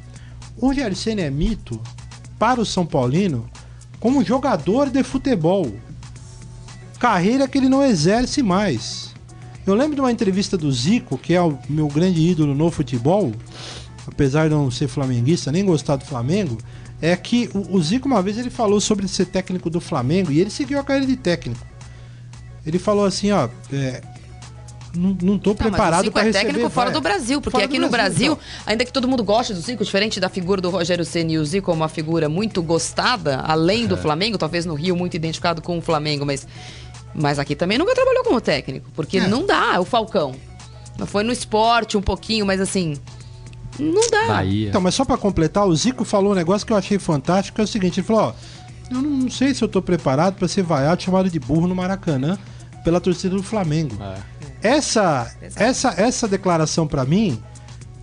[0.57, 1.79] O Rogério Senna é mito
[2.37, 3.49] para o São Paulino
[4.01, 5.71] como jogador de futebol.
[6.99, 9.10] Carreira que ele não exerce mais.
[9.65, 13.31] Eu lembro de uma entrevista do Zico, que é o meu grande ídolo no futebol,
[14.07, 16.57] apesar de não ser flamenguista, nem gostar do Flamengo,
[17.01, 20.49] é que o, Zico uma vez ele falou sobre ser técnico do Flamengo e ele
[20.49, 21.65] seguiu a carreira de técnico.
[22.65, 24.01] Ele falou assim, ó, é,
[24.95, 26.45] não, não tô o preparado Zico para é receber.
[26.45, 28.39] técnico fora do Brasil, porque aqui do no Brasil, então.
[28.65, 31.71] ainda que todo mundo goste do Zico, diferente da figura do Rogério Ceni o Zico
[31.71, 33.87] é uma figura muito gostada, além É.
[33.87, 36.47] do Flamengo, talvez no Rio muito identificado com o Flamengo, mas
[37.13, 39.27] mas aqui também nunca trabalhou como técnico, porque É.
[39.27, 40.33] não dá, é o Falcão.
[41.07, 42.95] Foi no esporte um pouquinho, mas assim,
[43.79, 44.27] não dá.
[44.27, 44.69] Bahia.
[44.69, 47.61] Então, mas só pra completar, o Zico falou um negócio que eu achei fantástico, que
[47.61, 48.33] é o seguinte, ele falou, ó,
[48.93, 51.75] eu não, não sei se eu tô preparado pra ser vaiado chamado de burro no
[51.75, 52.37] Maracanã
[52.83, 53.95] pela torcida do Flamengo.
[54.61, 54.69] É.
[54.75, 57.41] Essa, essa, essa declaração pra mim,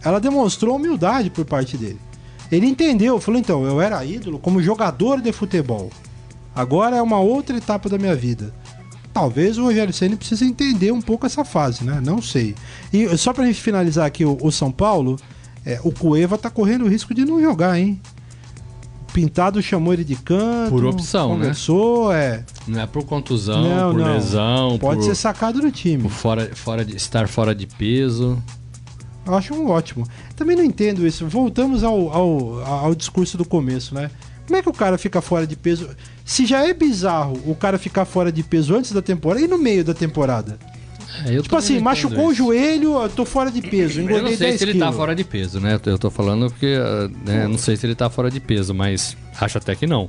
[0.02, 2.00] ela demonstrou humildade por parte dele.
[2.50, 5.90] Ele entendeu, falou, então, eu era ídolo como jogador de futebol.
[6.54, 8.52] Agora é uma outra etapa da minha vida.
[9.18, 12.00] Talvez o Rogério Ceni precise entender um pouco essa fase, né?
[12.04, 12.54] Não sei.
[12.92, 15.16] E só pra gente finalizar aqui o, o São Paulo,
[15.66, 18.00] é, o Cueva tá correndo o risco de não jogar, hein?
[19.12, 20.70] Pintado chamou ele de canto.
[20.70, 21.34] Por opção, né?
[21.36, 22.44] conversou, é.
[22.66, 24.14] Não é por contusão, Não, por não.
[24.14, 26.02] lesão, Pode por, ser sacado do time.
[26.04, 28.40] por fora, fora de, estar fora de peso.
[29.28, 30.06] Eu acho um ótimo.
[30.34, 31.26] Também não entendo isso.
[31.26, 34.10] Voltamos ao, ao, ao discurso do começo, né?
[34.46, 35.90] Como é que o cara fica fora de peso?
[36.24, 39.58] Se já é bizarro o cara ficar fora de peso antes da temporada e no
[39.58, 40.58] meio da temporada.
[41.26, 42.36] É, eu Tipo assim, machucou o isso.
[42.38, 44.96] joelho, eu tô fora de peso, Eu engordei não sei 10 se ele tá quilos.
[44.96, 45.78] fora de peso, né?
[45.84, 46.76] Eu tô falando porque.
[46.80, 50.08] ah, né, não sei se ele tá fora de peso, mas acho até que não.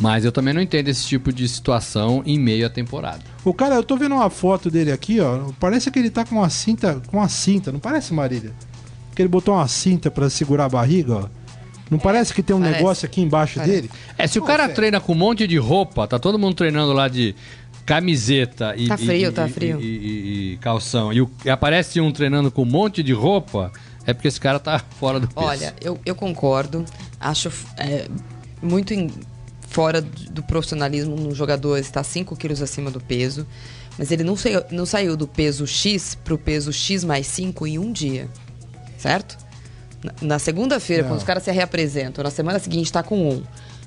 [0.00, 3.20] Mas eu também não entendo esse tipo de situação em meio à temporada.
[3.44, 5.50] O cara, eu tô vendo uma foto dele aqui, ó.
[5.60, 8.52] Parece que ele tá com uma cinta, com uma cinta, não parece, Marília?
[9.14, 11.28] Que ele botou uma cinta pra segurar a barriga, ó.
[11.90, 12.78] Não parece que tem um parece.
[12.78, 13.72] negócio aqui embaixo Parece.
[13.72, 13.90] dele?
[14.18, 14.74] É, se o Pô, cara velho.
[14.74, 17.34] treina com um monte de roupa, tá todo mundo treinando lá de
[17.86, 19.80] camiseta e, Tá frio, e- tá frio.
[19.80, 23.70] E, e- e calção, e, o- e aparece um treinando com um monte de roupa,
[24.06, 25.46] é porque esse cara tá fora do peso.
[25.46, 26.84] Olha, eu, eu concordo.
[27.20, 28.08] Acho é,
[28.62, 29.10] muito em-
[29.74, 33.44] fora do profissionalismo um jogador estar 5 quilos acima do peso.
[33.98, 37.78] Mas ele não saiu, não saiu do peso X pro peso X mais 5 em
[37.78, 38.28] um dia.
[38.96, 39.36] Certo?
[40.02, 43.42] Na, na segunda-feira, quando os caras se reapresentam, na semana seguinte está com um.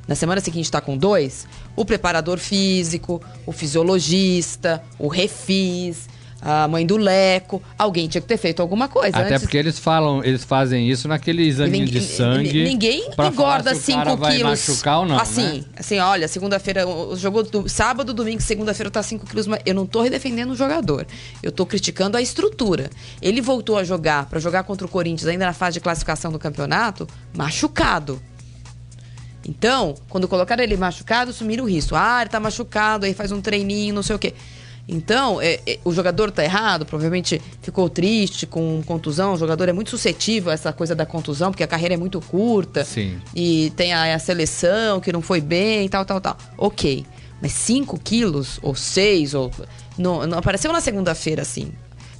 [0.05, 6.09] Na semana seguinte está com dois, o preparador físico, o fisiologista, o refis,
[6.41, 9.17] a mãe do Leco, alguém tinha que ter feito alguma coisa.
[9.17, 9.41] Até antes.
[9.41, 12.63] porque eles falam, eles fazem isso naquele exame de sangue.
[12.63, 14.67] Ninguém engorda se o cara 5 vai quilos.
[14.67, 15.63] machucar ou não, Assim, né?
[15.77, 16.81] assim, olha, segunda-feira,
[17.15, 19.47] jogou do- sábado, domingo, segunda-feira tá 5 quilos.
[19.47, 19.61] mais.
[19.65, 21.05] Eu não tô defendendo o jogador.
[21.41, 22.89] Eu tô criticando a estrutura.
[23.21, 26.37] Ele voltou a jogar, pra jogar contra o Corinthians, ainda na fase de classificação do
[26.39, 28.21] campeonato, machucado.
[29.47, 31.95] Então, quando colocaram ele machucado, sumiram o risco.
[31.95, 34.33] Ah, ele tá machucado, aí faz um treininho, não sei o quê.
[34.87, 39.33] Então, é, é, o jogador tá errado, provavelmente ficou triste com contusão.
[39.33, 42.21] O jogador é muito suscetível a essa coisa da contusão, porque a carreira é muito
[42.21, 42.85] curta.
[42.85, 43.19] Sim.
[43.35, 46.37] E tem a, a seleção que não foi bem, tal, tal, tal.
[46.57, 47.05] Ok.
[47.41, 49.51] Mas 5 quilos, ou 6, ou.
[49.97, 51.71] Não, não apareceu na segunda-feira assim.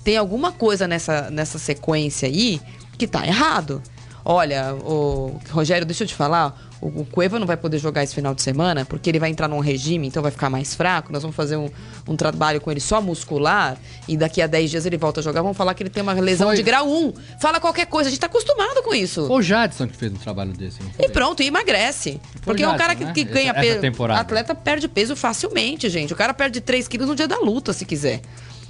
[0.03, 2.61] Tem alguma coisa nessa, nessa sequência aí
[2.97, 3.81] que tá errado.
[4.29, 8.13] Olha, o Rogério, deixa eu te falar, o, o Cueva não vai poder jogar esse
[8.13, 11.13] final de semana porque ele vai entrar num regime, então vai ficar mais fraco.
[11.13, 11.69] Nós vamos fazer um,
[12.05, 15.41] um trabalho com ele só muscular e daqui a 10 dias ele volta a jogar.
[15.41, 16.57] Vamos falar que ele tem uma lesão Foi.
[16.57, 17.13] de grau 1.
[17.39, 19.27] Fala qualquer coisa, a gente tá acostumado com isso.
[19.27, 21.05] Foi o Jadson que fez um trabalho desse, foi?
[21.05, 22.19] E pronto, e emagrece.
[22.41, 23.13] Porque é um Jadson, cara que, né?
[23.13, 23.79] que ganha peso.
[24.11, 26.11] atleta perde peso facilmente, gente.
[26.11, 28.19] O cara perde 3 quilos no dia da luta, se quiser.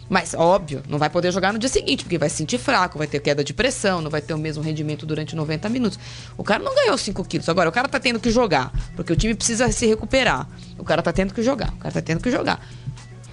[0.10, 3.08] Mas, óbvio, não vai poder jogar no dia seguinte, porque vai se sentir fraco, vai
[3.08, 6.00] ter queda de pressão, não vai ter o mesmo rendimento durante 90 minutos.
[6.38, 7.50] O cara não ganhou 5 quilos.
[7.50, 10.48] Agora, o cara tá tendo que jogar, porque o time precisa se recuperar.
[10.78, 12.66] O cara tá tendo que jogar, o cara tá tendo que jogar.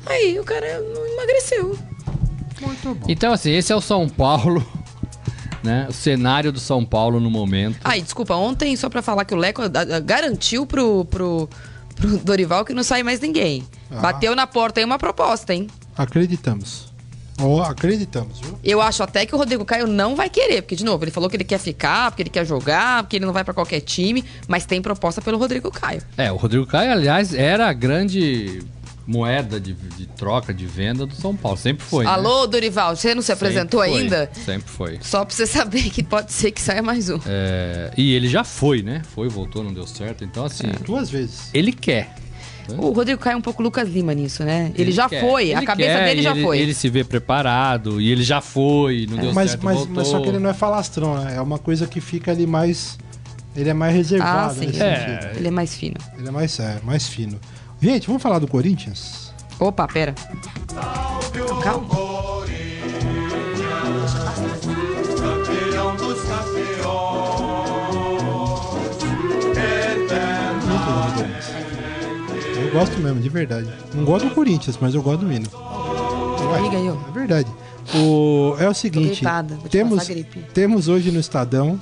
[0.06, 1.78] Aí o cara não emagreceu.
[2.60, 3.06] Muito bom.
[3.08, 4.66] Então, assim, esse é o São Paulo,
[5.62, 5.86] né?
[5.88, 7.78] O cenário do São Paulo no momento.
[7.84, 9.62] Ai, desculpa, ontem, só pra falar que o Leco
[10.04, 11.48] garantiu pro, pro,
[11.94, 13.64] pro Dorival que não sai mais ninguém.
[13.90, 14.00] Ah.
[14.00, 15.68] Bateu na porta aí uma proposta, hein?
[15.96, 16.92] Acreditamos.
[17.40, 18.58] Ó, acreditamos, viu?
[18.62, 21.28] Eu acho até que o Rodrigo Caio não vai querer, porque, de novo, ele falou
[21.28, 24.24] que ele quer ficar, porque ele quer jogar, porque ele não vai pra qualquer time,
[24.46, 26.00] mas tem proposta pelo Rodrigo Caio.
[26.16, 28.62] É, o Rodrigo Caio, aliás, era a grande
[29.06, 31.58] moeda de, de troca, de venda do São Paulo.
[31.58, 32.04] Sempre foi.
[32.04, 32.10] né?
[32.10, 34.30] Alô, Dorival, você não se apresentou Sempre ainda?
[34.32, 34.98] Sempre foi.
[35.02, 37.18] Só pra você saber que pode ser que saia mais um.
[37.26, 39.02] É, e ele já foi, né?
[39.14, 40.24] Foi, voltou, não deu certo.
[40.24, 41.50] Então, assim, Duas vezes.
[41.52, 42.14] ele quer.
[42.78, 44.72] O Rodrigo Caio é um pouco Lucas Lima nisso, né?
[44.74, 45.20] Ele, já quer.
[45.20, 46.58] foi, a Ele cabeça quer, dele já ele, foi.
[46.58, 49.94] Ele se vê preparado, e ele já foi, não deu Mas, certo, mas, voltou.
[49.96, 51.36] mas só que ele não é falastrão, né?
[51.36, 52.98] É uma coisa que fica ali mais.
[53.56, 54.66] Ele é mais reservado Ah, sim.
[54.66, 55.20] nesse É.
[55.20, 55.38] sentido.
[55.38, 55.96] Ele é mais fino.
[56.18, 57.38] Ele é mais, é, mais fino.
[57.80, 59.32] Gente, vamos falar do Corinthians?
[59.60, 60.14] Opa, pera.
[61.62, 62.13] Calma.
[72.74, 73.68] Gosto mesmo, de verdade.
[73.94, 75.46] Não gosto do Corinthians, mas eu gosto do hino.
[75.54, 76.96] Ué, Liga aí, ó.
[77.08, 77.50] É verdade.
[77.94, 80.10] O, é o seguinte, gripada, te temos,
[80.54, 81.78] temos hoje no Estadão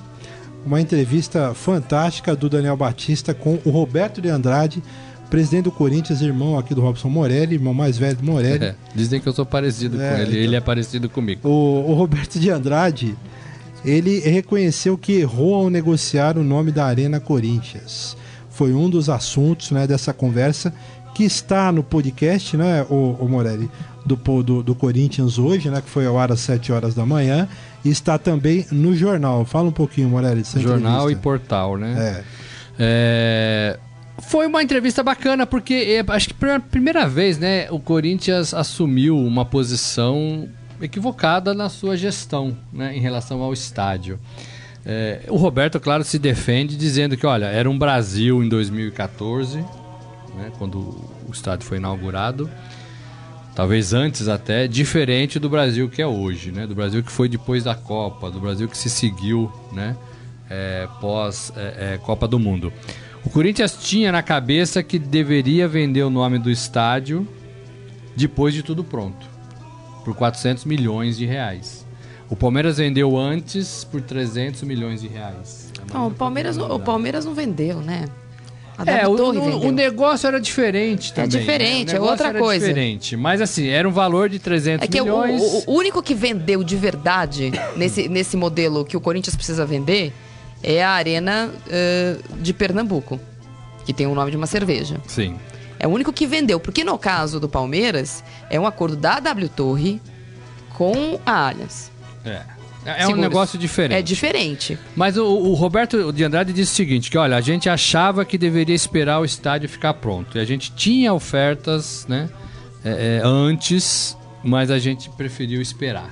[0.66, 4.82] uma entrevista fantástica do Daniel Batista com o Roberto de Andrade,
[5.30, 8.64] presidente do Corinthians, irmão aqui do Robson Morelli, irmão mais velho do Morelli.
[8.66, 10.40] É, dizem que eu sou parecido É, com ele, então.
[10.42, 11.48] ele é parecido comigo.
[11.48, 13.16] O, o Roberto de Andrade,
[13.84, 18.16] ele reconheceu que errou ao negociar o nome da Arena Corinthians.
[18.52, 20.72] Foi um dos assuntos né, dessa conversa
[21.14, 23.70] que está no podcast, né, o, o Morelli,
[24.04, 27.48] do, do, do Corinthians hoje, né, que foi ao ar às 7 horas da manhã,
[27.84, 29.44] e está também no jornal.
[29.44, 31.22] Fala um pouquinho, Morelli, dessa Jornal e entrevista.
[31.22, 31.94] portal, né?
[31.98, 32.24] É.
[32.78, 33.78] É,
[34.18, 39.18] Foi uma entrevista bacana, porque é, acho que pela primeira vez, né, o Corinthians assumiu
[39.18, 40.48] uma posição
[40.80, 44.18] equivocada na sua gestão, né, em relação ao estádio.
[44.84, 50.50] É, o Roberto, claro, se defende dizendo que, olha, era um Brasil em 2014, né,
[50.58, 52.50] quando o estádio foi inaugurado,
[53.54, 56.66] talvez antes até, diferente do Brasil que é hoje, né?
[56.66, 59.96] Do Brasil que foi depois da Copa, do Brasil que se seguiu, né?
[60.52, 62.70] é, pós é, é, Copa do Mundo.
[63.24, 67.26] O Corinthians tinha na cabeça que deveria vender o nome do estádio
[68.14, 69.26] depois de tudo pronto.
[70.04, 71.81] por 400 milhões de reais.
[72.32, 75.70] O Palmeiras vendeu antes por 300 milhões de reais.
[75.78, 78.06] É Não, o Palmeiras, o Palmeiras não vendeu, né?
[78.78, 79.68] A É, W o, Torre o- vendeu.
[79.68, 81.28] o negócio era diferente também.
[81.28, 82.00] diferente, né?
[82.00, 82.66] O é outra era coisa.
[82.66, 83.16] diferente.
[83.18, 85.42] Mas assim, era um valor de 300 É que o, milhões.
[85.42, 90.10] o- o único que vendeu de verdade nesse, nesse modelo que o Corinthians precisa vender
[90.62, 93.20] é a Arena eh, de Pernambuco,
[93.84, 94.98] que tem o nome de uma cerveja.
[95.06, 95.36] Sim.
[95.78, 99.50] É o único que vendeu, porque no caso do Palmeiras, é um acordo da W
[99.50, 100.00] Torre
[100.78, 101.91] com a Allianz.
[102.24, 102.42] É.
[102.84, 103.98] É um negócio diferente.
[103.98, 104.76] É diferente.
[104.96, 108.36] Mas o, o Roberto de Andrade disse o seguinte, que olha, a gente achava que
[108.36, 110.36] deveria esperar o estádio ficar pronto.
[110.36, 112.28] E a gente tinha ofertas, né,
[112.84, 116.10] é, é, antes, mas a gente preferiu esperar.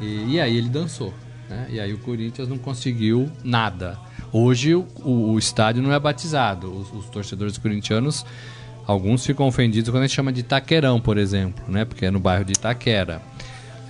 [0.00, 1.12] E, e aí ele dançou.
[1.50, 1.66] Né?
[1.70, 3.98] E aí o Corinthians não conseguiu nada.
[4.32, 6.72] Hoje o, o- o estádio não é batizado.
[6.72, 8.24] Os, os torcedores corintianos,
[8.86, 11.84] alguns ficam ofendidos quando a gente chama de Itaquerão, por exemplo, né?
[11.84, 13.20] Porque é no bairro de Itaquera.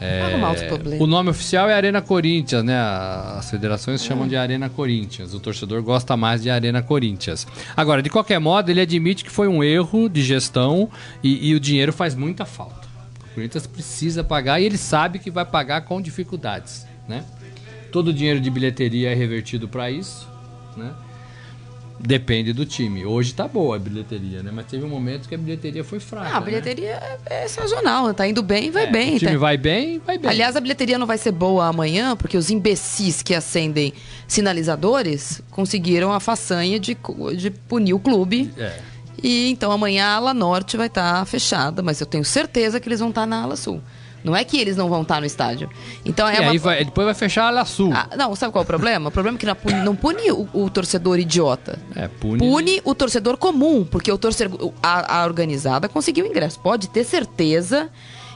[0.01, 2.77] É, o nome oficial é Arena Corinthians, né?
[2.77, 5.33] As federações chamam de Arena Corinthians.
[5.35, 7.47] O torcedor gosta mais de Arena Corinthians.
[7.77, 10.91] Agora, de qualquer modo, ele admite que foi um erro de gestão
[11.23, 12.89] e, e o dinheiro faz muita falta.
[13.31, 17.25] O Corinthians precisa pagar e ele sabe que vai pagar com dificuldades, né?
[17.91, 20.29] Todo o dinheiro de bilheteria é revertido para isso,
[20.77, 20.93] né?
[22.07, 23.07] Depende do time.
[23.07, 24.51] Hoje tá boa a bilheteria, né?
[24.53, 26.29] Mas teve um momento que a bilheteria foi fraca.
[26.29, 26.47] Ah, a né?
[26.47, 26.91] bilheteria
[27.25, 29.17] é, é sazonal, tá indo bem, vai É, bem.
[29.17, 30.31] O time tá- vai bem, vai bem.
[30.31, 33.95] Aliás, a bilheteria não vai ser boa amanhã, porque os imbecis que acendem
[34.29, 36.95] sinalizadores conseguiram a façanha de,
[37.37, 38.53] de punir o clube.
[38.59, 38.79] É.
[39.23, 43.01] E então amanhã a ala norte vai estar fechada, mas eu tenho certeza que eles
[43.01, 43.81] vão estar na ala sul.
[44.25, 45.69] Não é que eles não vão estar no estádio.
[46.05, 46.51] Então é e uma...
[46.53, 47.93] aí vai- depois vai fechar a Ala Sul.
[47.95, 49.09] Ah, não, sabe qual é o problema?
[49.11, 51.79] O problema é que não pune, não pune o, o torcedor idiota.
[51.95, 52.39] É, pune.
[52.39, 56.59] Pune o torcedor comum, porque o torcedor, a, a organizada conseguiu ingresso.
[56.59, 57.91] Pode ter certeza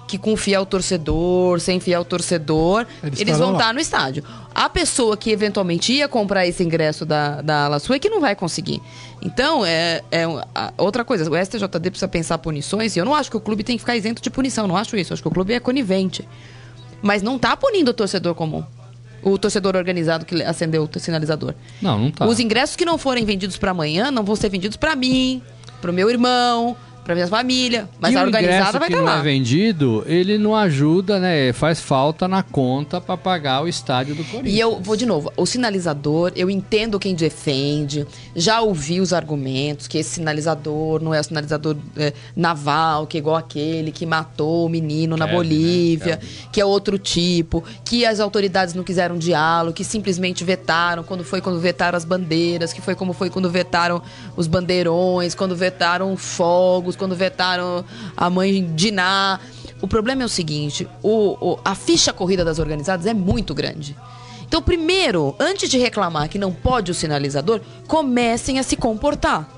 [0.09, 3.59] que com fiel torcedor, sem fiel torcedor, Eles eles, vão lá.
[3.59, 4.25] estar no estádio.
[4.55, 8.21] A pessoa que eventualmente ia comprar esse ingresso da, da Ala Sul é que não
[8.21, 8.81] vai conseguir.
[9.23, 13.31] Então, é, é a- outra coisa, o STJD precisa pensar punições, e eu não acho
[13.31, 15.13] que o clube tem que ficar isento de punição, não acho isso.
[15.13, 16.27] Eu acho que o clube é conivente.
[17.03, 18.65] Mas não tá punindo o torcedor comum.
[19.23, 21.53] O torcedor organizado que acendeu o sinalizador.
[21.83, 22.27] Não, não tá.
[22.27, 25.43] Os ingressos que não forem vendidos para amanhã não vão ser vendidos para mim,
[25.81, 26.77] para o meu irmão,
[27.09, 27.89] para minha família.
[27.99, 29.21] Mas e a organizada vai estar não lá.
[29.21, 31.55] é vendido, ele não ajuda, né?
[31.55, 34.55] Faz falta na conta pra pagar o estádio do Corinthians.
[34.55, 39.89] E eu vou de novo, o sinalizador, eu entendo quem defende, já ouvi os argumentos
[39.89, 44.67] que esse sinalizador não é o sinalizador é, naval, que é igual aquele que matou
[44.67, 45.33] o menino na né?
[45.33, 46.49] Bolívia, Kelvin.
[46.53, 51.41] que é outro tipo, que as autoridades não quiseram diálogo, que simplesmente vetaram, quando foi
[51.41, 54.03] quando vetaram as bandeiras, que foi como foi quando vetaram
[54.37, 57.85] os bandeirões, quando vetaram fogos, quando vetaram
[58.17, 59.41] a mãe Diná.
[59.81, 63.97] O problema é o seguinte, o- o- a ficha corrida das organizadas é muito grande.
[64.47, 69.49] Então, primeiro, antes de reclamar que não pode o sinalizador, comecem a se comportar.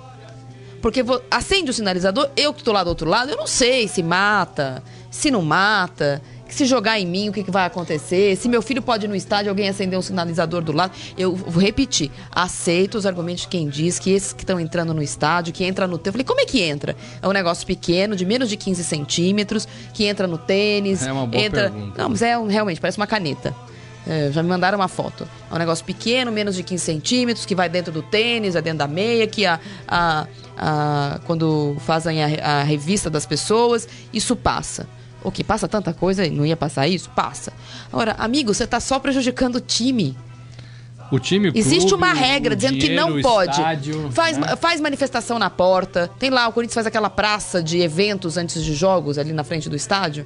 [0.82, 4.02] Porque acende o sinalizador, eu que estou lá do outro lado, eu não sei se
[4.02, 6.20] mata, se não mata,
[6.54, 9.14] se jogar em mim, o que, que vai acontecer, se meu filho pode ir no
[9.16, 10.92] estádio, alguém acender um sinalizador do lado.
[11.16, 15.02] Eu vou repetir, aceito os argumentos de quem diz que esses que estão entrando no
[15.02, 16.06] estádio, que entra no tênis.
[16.06, 16.96] Eu falei, como é que entra?
[17.22, 21.02] É um negócio pequeno, de menos de 15 centímetros, que entra no tênis.
[21.06, 21.70] É uma boa entra...
[21.70, 22.02] pergunta.
[22.02, 23.54] Não, mas é um- realmente, parece uma caneta.
[24.06, 25.28] É, já me mandaram uma foto.
[25.50, 28.78] É um negócio pequeno, menos de 15 centímetros, que vai dentro do tênis, é dentro
[28.78, 34.88] da meia, que a, a, a- quando fazem a, a revista das pessoas, isso passa.
[35.22, 37.10] O que passa tanta coisa e não ia passar isso?
[37.10, 37.52] Passa.
[37.92, 40.16] Agora, amigo, você tá só prejudicando o time.
[41.10, 43.50] O time, o Existe clube, uma regra dizendo que dinheiro, não o pode.
[43.50, 44.54] estádio, faz, né?
[44.56, 46.08] faz manifestação na porta.
[46.18, 49.68] Tem lá, o Corinthians faz aquela praça de eventos antes de jogos ali na frente
[49.68, 50.24] do estádio.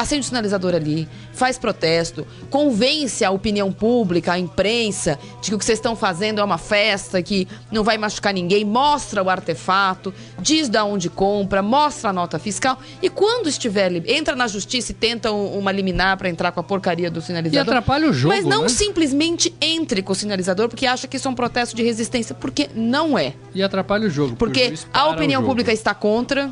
[0.00, 5.58] Acende o sinalizador ali, faz protesto, convence a opinião pública, a imprensa, de que o
[5.58, 10.14] que vocês estão fazendo é uma festa, que não vai machucar ninguém, mostra o artefato,
[10.38, 12.78] diz da onde compra, mostra a nota fiscal.
[13.02, 16.62] E quando estiver, entra na justiça e tenta um- uma liminar para entrar com a
[16.64, 17.66] porcaria do sinalizador.
[17.66, 18.68] E atrapalha o jogo, Mas não né?
[18.70, 22.70] simplesmente entre com o sinalizador porque acha que isso é um protesto de resistência, porque
[22.74, 23.34] não é.
[23.54, 24.34] E atrapalha o jogo.
[24.34, 26.50] Porque juiz a opinião pública está contra.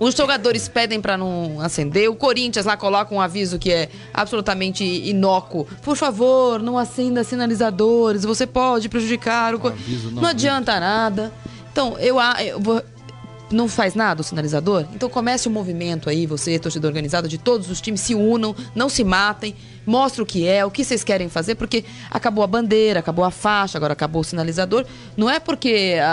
[0.00, 2.08] Os jogadores pedem para não acender.
[2.08, 5.66] O Corinthians lá coloca um aviso que é absolutamente inócuo.
[5.82, 8.22] Por favor, não acenda sinalizadores.
[8.24, 9.66] Você pode prejudicar o.
[9.68, 11.32] Aviso não Não adianta nada.
[11.72, 12.82] Então, eu, eu vou.
[13.50, 14.84] não faz nada o sinalizador?
[14.94, 18.88] Então comece o movimento aí, você, torcedor organizado de todos os times, se unam, não
[18.88, 19.54] se matem,
[19.88, 23.30] mostre o que é, o que vocês querem fazer, porque acabou a bandeira, acabou a
[23.30, 24.84] faixa, agora acabou o sinalizador.
[25.16, 26.06] Não é porque a,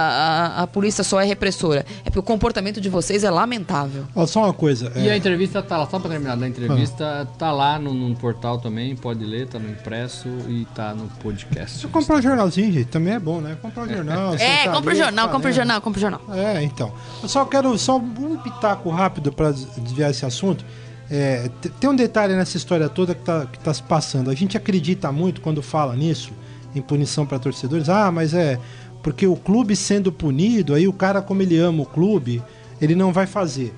[0.58, 4.06] a, a polícia só é repressora, é porque o comportamento de vocês é lamentável.
[4.16, 4.92] Ó, só uma coisa.
[4.96, 8.16] E é, a entrevista tá lá, só pra terminar da entrevista, tá lá no, no
[8.16, 11.80] portal também, pode ler, tá no impresso e tá no podcast.
[11.80, 13.58] Se comprar o jornalzinho, gente, também é bom, né?
[13.62, 14.36] Comprar o jornal.
[14.36, 15.56] É, sentar compra o jornal, compra o lendo.
[15.56, 16.22] jornal, compra o jornal.
[16.34, 16.94] É, então.
[17.22, 20.64] Eu só quero só um pitaco rápido para desviar esse assunto.
[21.10, 24.30] É, te- tem um detalhe nessa história toda que tá, que tá se passando.
[24.30, 26.32] A gente acredita muito quando fala nisso,
[26.74, 27.90] em punição para torcedores.
[27.90, 28.60] Ah, mas é
[29.04, 32.42] porque o clube sendo punido, aí o cara, como ele ama o clube,
[32.82, 33.74] ele não vai fazer.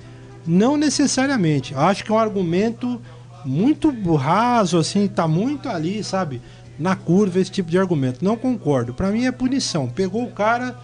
[0.46, 1.74] Não necessariamente.
[1.74, 3.00] Acho que é um argumento
[3.44, 6.40] muito raso, assim, tá muito ali, sabe?
[6.78, 8.24] Na curva, esse tipo de argumento.
[8.24, 8.94] Não concordo.
[8.94, 9.86] Para mim é punição.
[9.88, 10.74] Pegou o cara.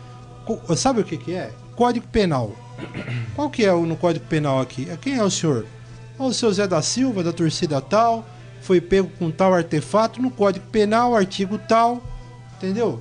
[0.77, 1.51] Sabe o que, que é?
[1.75, 2.53] Código Penal.
[3.35, 4.87] Qual que é o no Código Penal aqui?
[4.91, 5.65] É, Quem é o senhor?
[6.19, 8.25] O seu Zé da Silva, da torcida tal,
[8.61, 12.03] foi pego com tal artefato no Código Penal, artigo tal,
[12.57, 13.01] entendeu?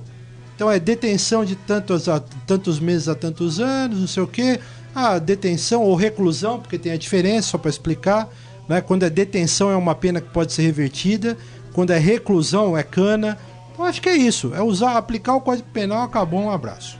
[0.54, 4.60] Então é detenção de tantos, a, tantos meses a tantos anos, não sei o quê.
[4.94, 8.28] Ah, detenção ou reclusão, porque tem a diferença, só para explicar.
[8.68, 8.80] Né?
[8.80, 11.36] Quando é detenção é uma pena que pode ser revertida,
[11.72, 13.38] quando é reclusão é cana.
[13.76, 16.98] Eu acho que é isso, é usar, aplicar o Código Penal, acabou, um abraço.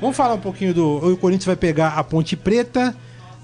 [0.00, 1.12] Vamos falar um pouquinho do.
[1.12, 2.96] O Corinthians vai pegar a Ponte Preta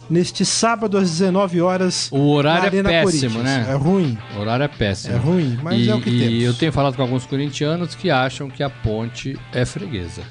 [0.09, 2.09] neste sábado às 19 horas.
[2.11, 3.67] O horário é péssimo, né?
[3.69, 4.19] É ruim.
[4.37, 5.15] O horário é péssimo.
[5.15, 6.43] É ruim, mas e, é o que e temos.
[6.45, 10.23] eu tenho falado com alguns corintianos que acham que a ponte é freguesa.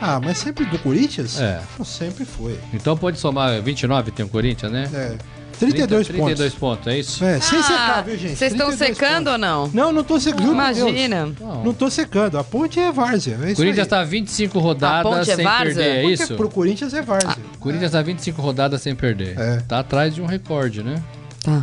[0.00, 1.40] Ah, mas sempre do Corinthians?
[1.40, 1.62] É.
[1.84, 2.58] Sempre foi.
[2.72, 4.90] Então pode somar 29 tem o Corinthians, né?
[4.92, 5.16] É.
[5.58, 6.76] 32 30, 32 pontos.
[6.78, 7.24] pontos, é isso?
[7.24, 8.36] É, sem Ah, secar, viu, gente?
[8.36, 9.32] Vocês estão 32 secando pontos.
[9.32, 9.68] ou não?
[9.72, 10.52] Não, não tô secando.
[10.52, 11.28] Imagina.
[11.64, 12.38] Não tô secando.
[12.38, 13.38] A ponte é várzea.
[13.42, 13.86] É Corinthians aí.
[13.86, 15.74] tá 25 A rodadas ponte é sem várzea?
[15.74, 16.34] perder, é Porque isso?
[16.34, 17.36] Pro Corinthians é várzea.
[17.54, 19.38] O Corinthians tá 25 rodadas sem perder.
[19.38, 19.56] É.
[19.68, 21.02] Tá atrás de um recorde, né?
[21.42, 21.62] Tá.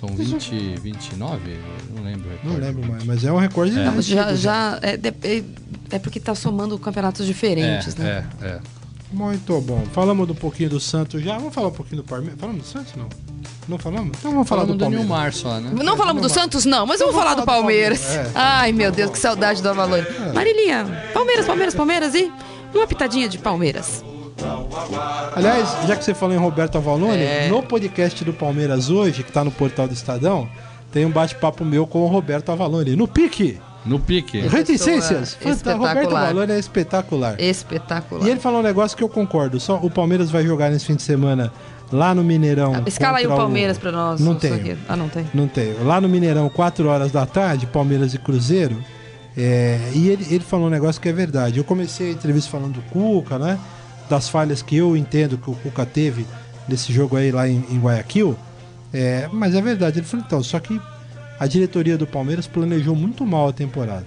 [0.00, 1.56] São 20, 29?
[1.94, 2.28] Não lembro.
[2.28, 2.60] o Não recorde.
[2.60, 3.84] lembro mais, mas é um recorde É.
[3.84, 5.42] Não, já, já é, de- é-
[5.90, 8.24] é porque tá somando campeonatos diferentes, é, né?
[8.42, 8.58] É, é.
[9.10, 9.82] Muito bom.
[9.92, 11.38] Falamos um pouquinho do Santos já.
[11.38, 12.38] Vamos falar um pouquinho do Palmeiras.
[12.38, 13.08] Falamos do Santos, não?
[13.66, 14.16] Não falamos?
[14.18, 15.06] Então vamos falar Falando do do Palmeiras.
[15.08, 15.70] Nilmar só, né?
[15.84, 18.00] Não falamos do Santos, não, mas vamos falar do Palmeiras.
[18.00, 18.38] Palmeiras, é.
[18.38, 20.04] Ai, meu Deus, que saudade do Avalone.
[20.34, 22.30] Marilinha, Palmeiras, Palmeiras, Palmeiras e
[22.74, 24.02] uma pitadinha de Palmeiras.
[25.34, 27.48] Aliás, já que você falou em Roberto Avalone, É.
[27.48, 30.48] no podcast do Palmeiras hoje, que tá no portal do Estadão,
[30.92, 32.94] tem um bate-papo meu com o Roberto Avalone.
[32.96, 33.58] No pique!
[33.88, 34.40] No pique.
[34.40, 35.34] Reticências!
[35.34, 36.22] pessoa Fanta- Roberto espetacular.
[36.24, 37.40] Avalone é espetacular.
[37.40, 38.26] Espetacular.
[38.26, 39.58] E ele falou um negócio que eu concordo.
[39.58, 41.52] Só o Palmeiras vai jogar nesse fim de semana
[41.90, 42.82] lá no Mineirão.
[42.86, 44.20] Escala aí o Palmeiras pra nós.
[44.20, 44.78] Não zagueiro.
[44.88, 45.26] Ah, não tem.
[45.32, 45.72] Não tem.
[45.82, 48.76] Lá no Mineirão, 4 horas da tarde, Palmeiras e Cruzeiro.
[49.36, 51.58] É, e ele, ele falou um negócio que é verdade.
[51.58, 53.58] Eu comecei a entrevista falando do Cuca, né?
[54.10, 56.26] Das falhas que eu entendo que o Cuca teve
[56.68, 58.36] nesse jogo aí lá em, em Guayaquil.
[58.92, 59.98] É, mas é verdade.
[60.00, 60.80] Ele falou, então, só que
[61.38, 64.06] a diretoria do Palmeiras planejou muito mal a temporada.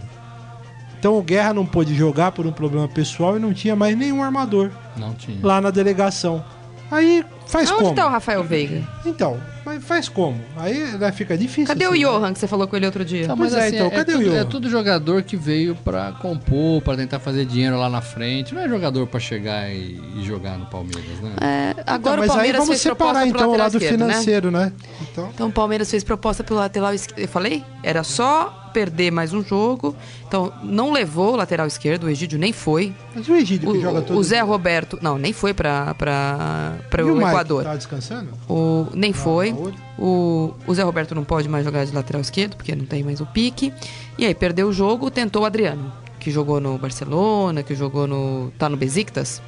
[0.99, 4.21] Então o Guerra não pôde jogar por um problema pessoal e não tinha mais nenhum
[4.21, 5.39] armador Não tinha.
[5.41, 6.43] lá na delegação.
[6.91, 7.95] Aí faz Aonde como?
[7.95, 8.81] tá o Rafael Veiga?
[9.05, 10.39] Então, mas faz como?
[10.57, 11.67] Aí né, fica difícil.
[11.67, 12.09] Cadê o assim, né?
[12.09, 13.27] Johan que você falou com ele outro dia?
[13.27, 14.39] Não, Pois mas é, assim, então, é, cadê o tudo, Johan?
[14.39, 18.55] é tudo jogador que veio pra compor, pra tentar fazer dinheiro lá na frente.
[18.55, 21.31] Não é jogador pra chegar e, e jogar no Palmeiras, né?
[21.41, 23.79] É, Então, agora mas o aí Palmeiras vamos fez proposta separar pro então o lado
[23.79, 23.87] né?
[23.89, 24.71] financeiro, né?
[25.01, 27.19] Então, Então o Palmeiras fez proposta pelo lateral esquerdo.
[27.19, 27.63] Eu falei?
[27.83, 29.93] Era só perder mais um jogo.
[30.25, 32.93] Então não levou o lateral esquerdo, o Egídio nem foi.
[33.13, 35.93] mas o Egídio O, que joga o- todo o Zé Roberto, não, nem foi pra,
[35.95, 37.63] pra, pra E o, o Mike, Equador.
[37.63, 38.29] Tá descansando?
[38.49, 39.51] O, nem foi.
[39.53, 39.59] tá?
[39.99, 43.19] O, o Zé Roberto não pode mais jogar de lateral esquerdo, porque não tem mais
[43.21, 43.73] o pique.
[44.17, 48.51] E aí perdeu o jogo, tentou o Adriano, que jogou no Barcelona, que jogou no.
[48.57, 49.41] tá no Besiktas.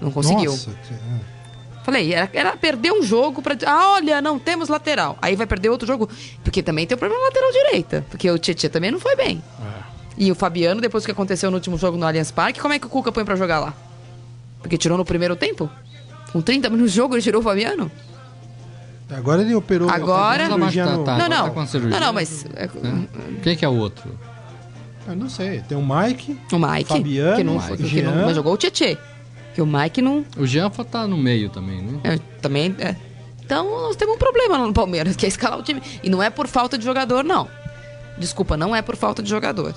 [0.00, 0.50] Não conseguiu.
[0.50, 1.36] Nossa, que- é.
[1.82, 3.56] Falei, era, era perder um jogo pra.
[3.64, 5.16] Ah, olha, não temos lateral.
[5.22, 6.08] Aí vai perder outro jogo.
[6.42, 8.04] Porque também tem o problema na lateral direita.
[8.10, 9.40] Porque o Tietchan também não foi bem.
[10.18, 12.78] E o Fabiano, depois do que aconteceu no último jogo no Allianz Parque, como é
[12.80, 13.72] que o Cuca põe pra jogar lá?
[14.60, 15.70] Porque tirou no primeiro tempo?
[16.36, 17.90] Com 30 minutos de jogo, ele tirou o Fabiano?
[19.10, 19.88] Agora ele operou.
[19.88, 21.12] Agora- cirurgia Tá, no- tá.
[21.16, 21.44] não, agora não.
[21.46, 21.98] tá com a cirurgia.
[22.00, 22.44] não, não, mas.
[22.54, 22.68] é?
[23.42, 24.18] Quem que é o outro?
[25.08, 25.60] Eu não sei.
[25.60, 26.38] Tem o Mike.
[26.52, 26.84] O Mike.
[26.88, 28.26] Fabiano, que não, Mike, que não- Jean.
[28.26, 28.98] mas jogou o Tietchan.
[29.54, 30.26] Que o Mike não.
[30.36, 32.00] O Jeanfa tá no meio também, né?
[32.04, 32.74] é, também.
[32.80, 32.94] é.
[33.42, 35.80] Então nós temos um problema lá no Palmeiras, que é escalar o time.
[36.02, 37.48] E não é por falta de jogador, não.
[38.18, 39.74] Desculpa, não é por falta de jogador.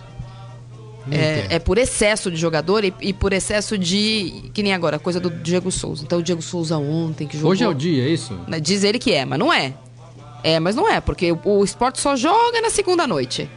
[1.11, 4.49] É, é por excesso de jogador e, e por excesso de.
[4.53, 6.03] Que nem agora, a coisa do Diego Souza.
[6.03, 7.51] Então o Diego Souza ontem que jogou.
[7.51, 8.37] Hoje é o dia, é isso?
[8.47, 9.73] Né, Diz ele que é, mas não é.
[10.43, 13.49] É, mas não é, porque o, o esporte só joga na segunda noite.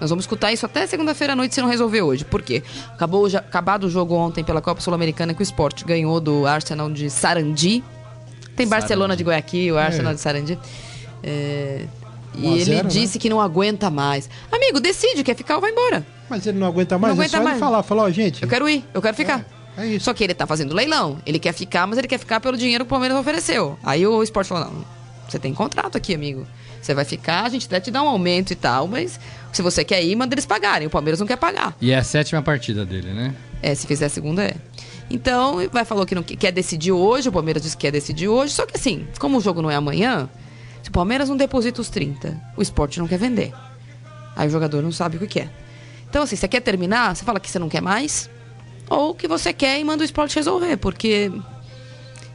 [0.00, 2.24] Nós vamos escutar isso até segunda-feira à noite se não resolver hoje.
[2.24, 2.62] Por quê?
[2.94, 6.90] Acabou já, acabado o jogo ontem pela Copa Sul-Americana que o Sport ganhou do Arsenal
[6.90, 7.84] de Sarandi.
[8.56, 10.14] Tem Barcelona de Guayaquil, o Arsenal É.
[10.14, 10.58] de Sarandi.
[11.22, 11.84] É,
[12.34, 12.88] e 1 a 0, ele né?
[12.88, 14.30] disse que não aguenta mais.
[14.50, 16.06] Amigo, decide, quer ficar ou vai embora.
[16.30, 17.56] Mas ele não aguenta mais, Não é aguenta só mais.
[17.56, 18.42] ele falar, falar, ó, gente.
[18.42, 19.44] Eu quero ir, eu quero ficar.
[19.76, 20.04] É isso.
[20.04, 21.18] Só que ele tá fazendo leilão.
[21.26, 23.78] Ele quer ficar, mas ele quer ficar pelo dinheiro que o Palmeiras ofereceu.
[23.82, 24.84] Aí o esporte falou: não,
[25.28, 26.46] você tem contrato aqui, amigo.
[26.80, 29.20] Você vai ficar, a gente até te dá um aumento e tal, mas
[29.52, 30.86] se você quer ir, manda eles pagarem.
[30.86, 31.76] O Palmeiras não quer pagar.
[31.80, 33.34] E é a sétima partida dele, né?
[33.62, 34.54] É, se fizer a segunda é.
[35.10, 38.28] Então, vai falou que não que- quer decidir hoje, o Palmeiras disse que quer decidir
[38.28, 40.28] hoje, só que assim, como o jogo não é amanhã,
[40.82, 43.52] se o Palmeiras não deposita os 30, o esporte não quer vender.
[44.36, 45.50] Aí o jogador não sabe o que quer.
[46.10, 48.28] Então, assim, você quer terminar, você fala que você não quer mais,
[48.88, 51.30] ou que você quer e manda o esporte resolver, porque.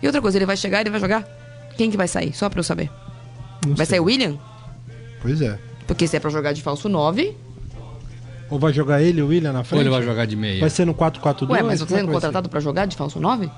[0.02, 1.24] E outra coisa, ele vai chegar e ele vai jogar?
[1.78, 2.34] Quem que vai sair?
[2.34, 2.90] Só pra eu saber.
[3.66, 3.98] Não Vai sei.
[3.98, 4.38] sair o William?
[5.22, 5.60] Pois é.
[5.88, 7.36] Porque se é pra jogar de falso 9.
[8.50, 9.82] Ou vai jogar ele, o William, na Ou frente?
[9.82, 10.60] ele vai jogar de meia?
[10.62, 11.50] Vai ser no 4-4-2?
[11.50, 13.50] Ué, mas você Como é sendo contratado pra jogar de falso 9?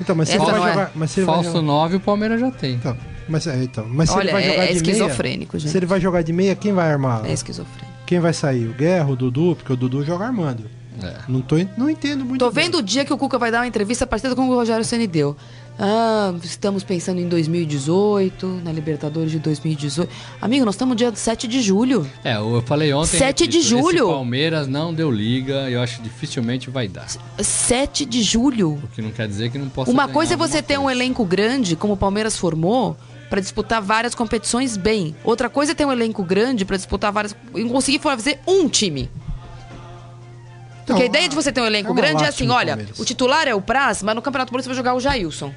[0.00, 0.72] Então, mas se Essa ele vai não é.
[0.72, 0.92] jogar...
[0.94, 1.62] Mas se ele vai Falso jogar...
[1.62, 2.74] 9 o Palmeiras já tem.
[2.74, 2.96] Então,
[3.28, 5.70] mas, é, então, mas se Olha, ele vai é- jogar é de esquizofrênico, meia, gente.
[5.72, 7.24] Se ele vai jogar de meia, quem vai armar?
[7.24, 7.95] É esquizofrênico.
[8.06, 8.68] Quem vai sair?
[8.68, 9.56] O Guerra, o Dudu?
[9.56, 10.64] Porque o Dudu joga armando.
[11.02, 11.14] É.
[11.28, 12.64] Não, tô, não entendo muito Tô bem.
[12.64, 15.06] vendo o dia que o Cuca vai dar uma entrevista parecida com o Rogério Ceni
[15.06, 15.36] deu.
[15.78, 20.10] Ah, estamos pensando em 2018, na Libertadores de 2018.
[20.40, 22.08] Amigo, nós estamos no dia 7 de julho.
[22.24, 23.18] É, eu falei ontem.
[23.18, 24.04] 7 de repito, julho.
[24.04, 27.06] Esse Palmeiras não deu liga, eu acho que dificilmente vai dar.
[27.38, 28.80] 7 de julho.
[28.82, 30.98] O que não quer dizer que não possa Uma coisa é você ter um coisa.
[30.98, 32.96] elenco grande, como o Palmeiras formou,
[33.28, 35.14] pra disputar várias competições bem.
[35.24, 37.34] Outra coisa é ter um elenco grande pra disputar várias.
[37.54, 39.10] e conseguir fazer um time.
[40.86, 43.04] Porque a Então, ideia de você ter um elenco é grande é assim, olha, o
[43.04, 45.52] titular é o Praz, mas no Campeonato Paulista vai jogar o Jailson.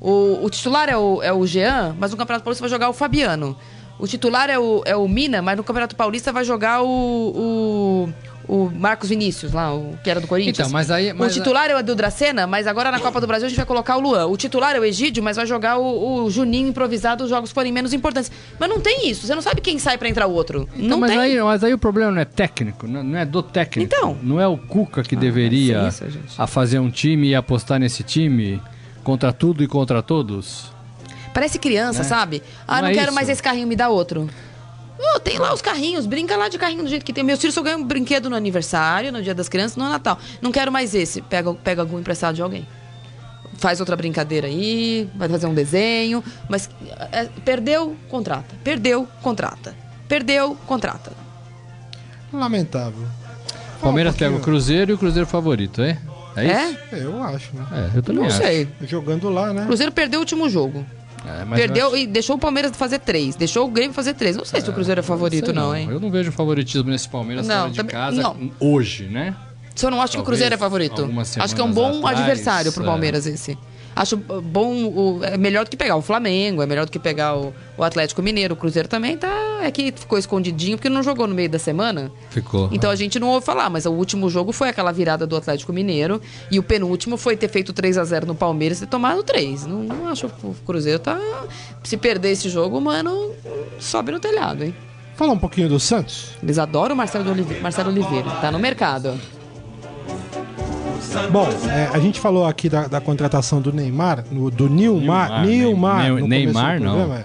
[0.00, 2.92] O, o titular é o, é o Jean, mas no Campeonato Paulista vai jogar o
[2.92, 3.56] Fabiano.
[3.98, 8.12] O titular é o, é o Mina, mas no Campeonato Paulista vai jogar o, o,
[8.54, 10.58] o Marcos Vinícius, lá, o que era do Corinthians.
[10.58, 13.26] Então, mas aí- mas o titular é o Edu Dracena, mas agora na Copa do
[13.26, 14.26] Brasil a gente vai colocar o Luan.
[14.26, 17.72] O titular é o Egídio, mas vai jogar o, o Juninho improvisado os jogos forem
[17.72, 18.30] menos importantes.
[18.58, 20.68] Mas não tem isso, você não sabe quem sai pra entrar o outro.
[20.76, 21.18] Então, não mas, tem.
[21.20, 23.94] aí, mas aí o problema não é técnico, não é do técnico.
[23.94, 24.18] Então.
[24.22, 26.34] Não é o Cuca que deveria é isso, gente.
[26.36, 28.60] a fazer um time e apostar nesse time
[29.02, 30.70] contra tudo e contra todos.
[31.32, 32.04] Parece criança, Né?
[32.04, 32.42] sabe?
[32.68, 33.14] Ah, Não não, é quero isso.
[33.14, 34.28] mais esse carrinho, me dá outro.
[34.98, 37.24] Ô, tem lá os carrinhos, brinca lá de carrinho do jeito que tem.
[37.24, 40.18] Meus filhos só ganham um brinquedo no aniversário, no dia das crianças, no Natal.
[40.40, 41.22] Não quero mais esse.
[41.22, 42.66] Pega, pega algum emprestado de alguém.
[43.54, 46.22] Faz outra brincadeira aí, vai fazer um desenho.
[46.48, 46.68] Mas
[47.10, 48.54] é, perdeu, contrata.
[48.62, 49.74] Perdeu, contrata.
[50.08, 51.12] Perdeu, contrata.
[52.32, 53.06] Lamentável.
[53.80, 54.40] Palmeiras um pega o.
[54.40, 55.98] Cruzeiro e o Cruzeiro favorito, é?
[56.36, 56.78] É isso?
[56.92, 57.66] É, eu acho, né?
[57.94, 58.38] É, eu também Não acho.
[58.38, 58.68] sei.
[58.82, 59.62] Jogando lá, né?
[59.64, 60.84] O Cruzeiro perdeu o último jogo.
[61.24, 63.36] É, Perdeu acho- e deixou o Palmeiras fazer três.
[63.36, 64.36] Deixou o Grêmio fazer três.
[64.36, 65.88] Não sei se o Cruzeiro é favorito, não, hein?
[65.90, 68.50] Eu não vejo favoritismo nesse Palmeiras Não, fora de também- casa não.
[68.58, 69.34] hoje, né?
[69.74, 71.08] Só não acho que o Talvez Cruzeiro é favorito.
[71.38, 72.86] Acho que é um bom atrás, adversário pro é.
[72.86, 73.56] Palmeiras esse.
[73.94, 77.36] Acho bom, o- é melhor do que pegar o Flamengo, é melhor do que pegar
[77.36, 78.54] o, o Atlético Mineiro.
[78.54, 79.28] O Cruzeiro também tá.
[79.62, 82.10] É que ficou escondidinho porque não jogou no meio da semana.
[82.30, 82.68] Ficou.
[82.72, 85.72] Então a gente não ouve falar, mas o último jogo foi aquela virada do Atlético
[85.72, 86.20] Mineiro.
[86.50, 89.66] E o penúltimo foi ter feito 3 a 0 no Palmeiras e ter tomado 3.
[89.66, 91.18] Não, não acho que o Cruzeiro tá.
[91.84, 93.30] Se perder esse jogo, mano,
[93.78, 94.74] sobe no telhado, hein?
[95.14, 96.30] Falar um pouquinho do Santos.
[96.42, 98.30] Eles adoram o Marcelo, Olive- Marcelo Oliveira.
[98.40, 99.14] Tá no mercado.
[101.30, 105.44] Bom, é, a gente falou aqui da, da contratação do Neymar, no- do Nilmar.
[105.44, 105.98] Nilmar, Nilmar.
[106.02, 107.24] Ney- no começo Neymar, do não.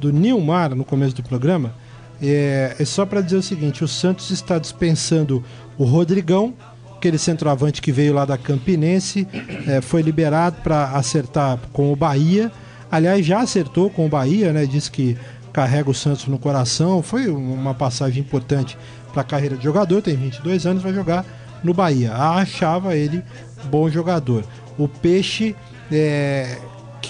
[0.00, 1.74] Do Nilmar no começo do programa.
[2.22, 5.44] É, é só para dizer o seguinte: o Santos está dispensando
[5.78, 6.54] o Rodrigão,
[6.96, 9.26] aquele centroavante que veio lá da Campinense,
[9.66, 12.50] é, foi liberado para acertar com o Bahia.
[12.90, 14.66] Aliás, já acertou com o Bahia, né?
[14.66, 15.16] Diz que
[15.52, 17.02] carrega o Santos no coração.
[17.02, 18.76] Foi uma passagem importante
[19.12, 20.02] para a carreira de jogador.
[20.02, 21.24] Tem 22 anos, vai jogar
[21.62, 22.12] no Bahia.
[22.12, 23.22] Achava ele
[23.64, 24.44] bom jogador.
[24.78, 25.54] O Peixe,
[25.90, 26.58] é,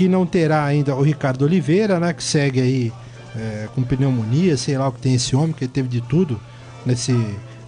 [0.00, 2.14] que não terá ainda o Ricardo Oliveira, né?
[2.14, 2.92] Que segue aí
[3.36, 6.40] é, com pneumonia, sei lá o que tem esse homem, que teve de tudo
[6.86, 7.14] nesse,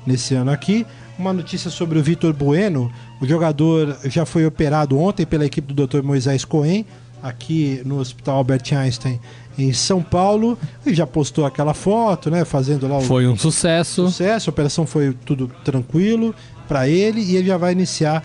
[0.06, 0.86] nesse ano aqui.
[1.18, 2.90] Uma notícia sobre o Vitor Bueno.
[3.20, 6.02] O jogador já foi operado ontem pela equipe do Dr.
[6.02, 6.86] Moisés Cohen,
[7.22, 9.20] aqui no Hospital Albert Einstein,
[9.58, 10.58] em São Paulo.
[10.86, 12.46] E já postou aquela foto, né?
[12.46, 14.06] Fazendo lá o Foi um sucesso.
[14.06, 16.34] sucesso, a operação foi tudo tranquilo
[16.66, 18.24] para ele e ele já vai iniciar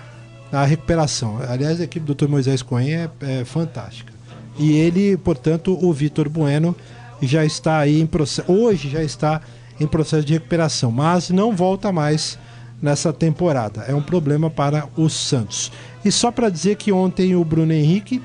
[0.51, 1.39] a recuperação.
[1.47, 2.27] Aliás, a equipe do Dr.
[2.27, 4.13] Moisés Cohen é, é fantástica.
[4.57, 6.75] E ele, portanto, o Vitor Bueno
[7.21, 9.41] já está aí em processo, hoje já está
[9.79, 12.39] em processo de recuperação, mas não volta mais
[12.81, 13.81] nessa temporada.
[13.87, 15.71] É um problema para o Santos.
[16.03, 18.21] E só para dizer que ontem o Bruno Henrique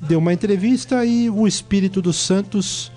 [0.00, 2.92] deu uma entrevista e o espírito do Santos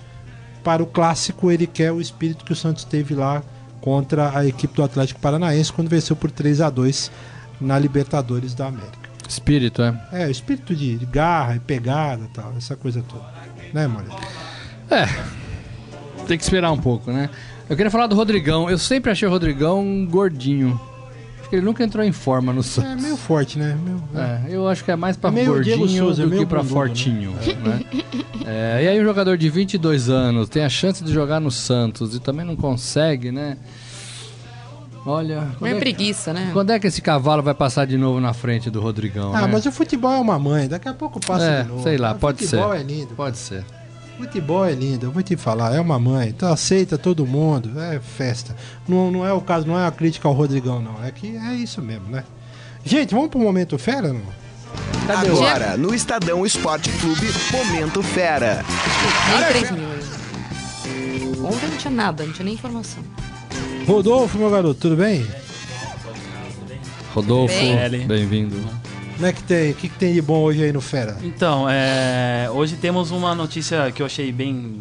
[0.62, 3.42] para o clássico, ele quer o espírito que o Santos teve lá
[3.80, 7.10] contra a equipe do Atlético Paranaense quando venceu por 3 a 2
[7.62, 9.10] na Libertadores da América.
[9.28, 9.94] Espírito, é?
[10.12, 13.24] É, espírito de de garra e pegada e tal, essa coisa toda.
[13.72, 14.14] Né, Mônica?
[14.90, 15.06] É.
[16.26, 17.30] Tem que esperar um pouco, né?
[17.68, 18.68] Eu queria falar do Rodrigão.
[18.68, 20.78] Eu sempre achei o Rodrigão gordinho.
[21.40, 23.02] Acho que ele nunca entrou em forma no É Santos.
[23.02, 23.76] meio forte, né?
[23.82, 26.62] Meio- É, eu acho que é mais pra É gordinho Souza, do meio que pra
[26.62, 26.68] né?
[26.68, 27.32] fortinho.
[27.32, 27.80] né?
[28.44, 32.14] É, e aí um jogador de 22 anos tem a chance de jogar no Santos
[32.14, 33.56] e também não consegue, né?
[35.04, 36.50] Olha, Não é é, preguiça, né?
[36.52, 39.34] quando é que esse cavalo vai passar de novo na frente do Rodrigão?
[39.34, 39.48] Ah, né?
[39.52, 41.82] mas o futebol é uma mãe, daqui a pouco passa É, de novo.
[41.82, 42.78] sei lá, O pode futebol ser.
[42.80, 43.14] é lindo.
[43.16, 43.64] Pode ser.
[44.16, 47.98] Futebol é lindo, eu vou te falar, é uma mãe, então aceita todo mundo, é
[47.98, 48.54] festa.
[48.86, 51.02] Não, não é o caso, não é a crítica ao Rodrigão, não.
[51.04, 52.22] É que é isso mesmo, né?
[52.84, 54.22] Gente, vamos pro momento fera, não?
[55.08, 58.64] Agora, no Estadão Esporte Clube, Momento Fera.
[59.30, 59.84] Nem 3 mil.
[59.90, 61.48] ainda.
[61.48, 63.02] Ontem não tinha nada, não tinha nem informação.
[63.86, 65.26] Rodolfo, meu garoto, tudo bem?
[67.14, 67.54] Rodolfo,
[67.90, 68.06] Bem.
[68.06, 68.56] bem-vindo.
[69.16, 69.70] Como é que tem?
[69.72, 71.16] O que, que tem de bom hoje aí no Fera?
[71.22, 74.80] Então, é, hoje temos uma notícia que eu achei bem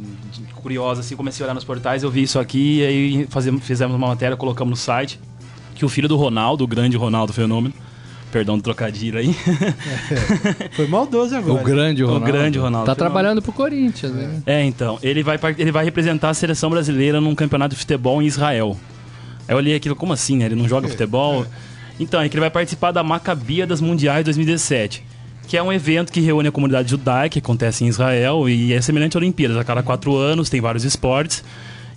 [0.55, 3.95] curiosa, assim, comecei a olhar nos portais, eu vi isso aqui e aí fazemos, fizemos
[3.95, 5.19] uma matéria, colocamos no site,
[5.75, 7.73] que o filho do Ronaldo, o grande Ronaldo Fenômeno,
[8.31, 9.35] perdão do trocadilho aí,
[10.71, 11.59] Foi maldoso agora.
[11.61, 12.25] O grande O Ronaldo.
[12.25, 12.85] grande Ronaldo.
[12.85, 13.13] Tá Fenômeno.
[13.13, 14.41] trabalhando pro Corinthians, né?
[14.45, 18.25] é, então, ele vai, ele vai representar a seleção brasileira num campeonato de futebol em
[18.25, 18.77] Israel.
[19.51, 20.45] Aí eu olhei aquilo, como assim, né?
[20.45, 21.45] Ele não joga futebol?
[21.99, 25.03] Então, é que ele vai participar da Macabia das Mundiais 2017,
[25.45, 28.79] que é um evento que reúne a comunidade judaica, que acontece em Israel, e é
[28.81, 29.57] semelhante a Olimpíadas.
[29.57, 31.43] A cada quatro anos tem vários esportes.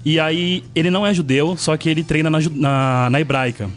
[0.05, 3.71] E aí, ele não é judeu, só que ele treina na, na, na hebraica.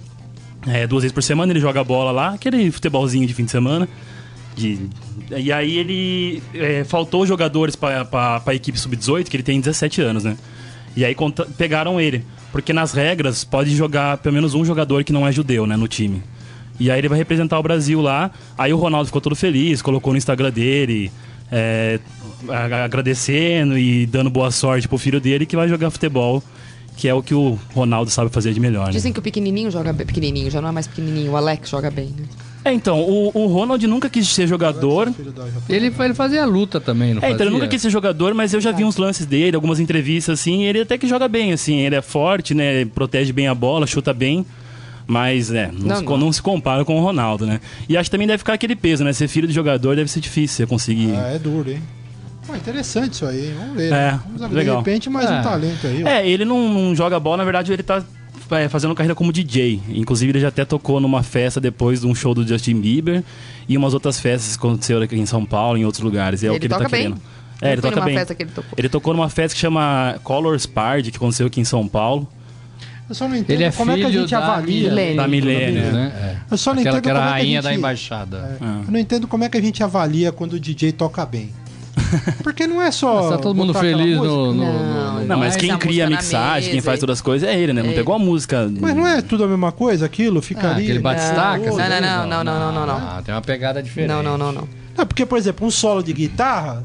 [0.65, 3.87] É, duas vezes por semana ele joga bola lá, aquele futebolzinho de fim de semana.
[4.55, 4.79] De-
[5.37, 10.23] e aí ele é, faltou jogadores para a equipe sub-18, que ele tem 17 anos,
[10.23, 10.35] né?
[10.95, 12.25] E aí conta- pegaram ele.
[12.51, 15.87] Porque nas regras pode jogar pelo menos um jogador que não é judeu, né, no
[15.87, 16.23] time.
[16.79, 18.31] E aí ele vai representar o Brasil lá.
[18.57, 21.11] Aí o Ronaldo ficou todo feliz, colocou no Instagram dele,
[21.51, 21.99] é,
[22.83, 26.43] agradecendo e dando boa sorte pro filho dele que vai jogar futebol,
[26.95, 28.87] que é o que o Ronaldo sabe fazer de melhor.
[28.87, 28.91] Né?
[28.93, 30.05] Dizem que o pequenininho joga bem.
[30.05, 31.31] Pequenininho, já não é mais pequenininho.
[31.31, 32.25] O Alex joga bem, né?
[32.67, 35.11] É, então, o, o Ronald nunca quis ser jogador.
[35.69, 37.51] Ele, ele fazia luta também, não É, então ele fazia?
[37.51, 40.81] nunca quis ser jogador, mas eu já vi uns lances dele, algumas entrevistas assim, ele
[40.81, 42.85] até que joga bem, assim, ele é forte, né?
[42.85, 44.45] Protege bem a bola, chuta bem.
[45.09, 46.17] Mas, é, não, Não, se, não.
[46.17, 47.61] não se compara com o Ronaldo, né?
[47.87, 49.13] E acho que também deve ficar aquele peso, né?
[49.13, 51.13] Ser filho de jogador deve ser difícil você conseguir.
[51.15, 51.81] Ah, é duro, hein?
[52.45, 53.53] Pô, interessante isso aí, hein?
[53.57, 53.87] Vamos ver.
[53.87, 54.19] É, né?
[54.25, 54.81] Vamos ver, legal.
[54.83, 55.39] De repente, mais É.
[55.39, 56.03] um talento aí.
[56.03, 56.07] ó.
[56.09, 58.03] É, ele não, não joga bola, na verdade ele tá
[58.69, 59.81] fazendo carreira como DJ.
[59.89, 63.23] Inclusive ele já até tocou numa festa depois de um show do Justin Bieber
[63.67, 66.41] e umas outras festas que aconteceram aqui em São Paulo, em outros lugares.
[66.43, 67.01] E é o Ele que ele tá toca bem.
[67.03, 67.21] querendo.
[67.61, 68.15] É, ele toca bem.
[68.15, 68.71] festa que ele tocou.
[68.77, 72.27] Ele tocou numa festa que chama Colors Party, que aconteceu aqui em São Paulo.
[73.09, 74.89] Eu só não entendo Ele é como é que a gente da avalia.
[74.89, 75.15] Milênio.
[75.15, 76.11] Da Milênio, né?
[76.15, 76.53] É.
[76.53, 77.77] Eu só não Aquela entendo que era a como é que a rainha da gente-
[77.79, 78.57] embaixada.
[78.85, 81.51] Eu não entendo como é que a gente avalia quando o DJ toca bem.
[82.43, 83.29] Porque não é só.
[83.31, 86.09] Tá todo mundo feliz no, no- Não, no- Não, mas Mas quem a cria a
[86.09, 87.81] mixagem, quem faz e- todas as coisas é ele, né?
[87.83, 87.93] Não É.
[87.93, 88.69] pegou a música.
[88.79, 90.41] Mas não é tudo a mesma coisa, aquilo?
[90.41, 90.83] Fica Ah, ali.
[90.83, 91.57] aquele batistaca?
[91.69, 92.95] Não, não, não, não, não, não, não.
[92.97, 94.09] Ah, tem uma pegada diferente.
[94.09, 94.67] Não, não, não, não.
[94.97, 96.83] Não, porque, por exemplo, um solo de guitarra,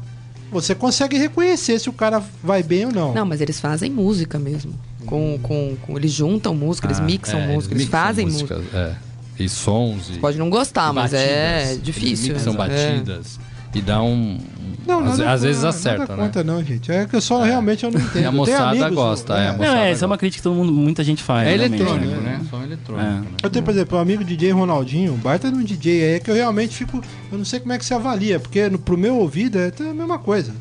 [0.51, 3.13] você consegue reconhecer se o cara vai bem ou não.
[3.13, 4.73] Não, mas eles fazem música mesmo.
[5.05, 8.77] Com, com, com- eles juntam música, eles mixam É, música, eles mixam fazem músicas, música.
[8.77, 9.43] É.
[9.43, 10.11] E sons.
[10.15, 12.33] E Pode não gostar, e mas é difícil.
[12.35, 12.57] Eles mixam É.
[12.57, 13.39] batidas.
[13.73, 14.39] E dá um.
[14.85, 16.23] Não, às, nada às vezes acerta, nada né?
[16.23, 16.91] contra, não, gente.
[16.91, 18.21] É que eu só realmente eu não entendo.
[18.23, 20.43] E a moçada amigos, gosta, é, a Não, moçada é, essa é uma crítica que
[20.43, 21.47] todo mundo, muita gente faz.
[21.47, 22.37] É realmente, eletrônico, né?
[22.37, 22.41] né?
[22.49, 23.07] Som eletrônico.
[23.07, 23.13] É.
[23.13, 23.25] né?
[23.41, 26.29] Eu tenho, por exemplo, um amigo DJ Ronaldinho, um baita de um DJ aí, que
[26.29, 27.01] eu realmente fico.
[27.31, 29.93] Eu não sei como é que se avalia, porque no, pro meu ouvido é a
[29.93, 30.51] mesma coisa.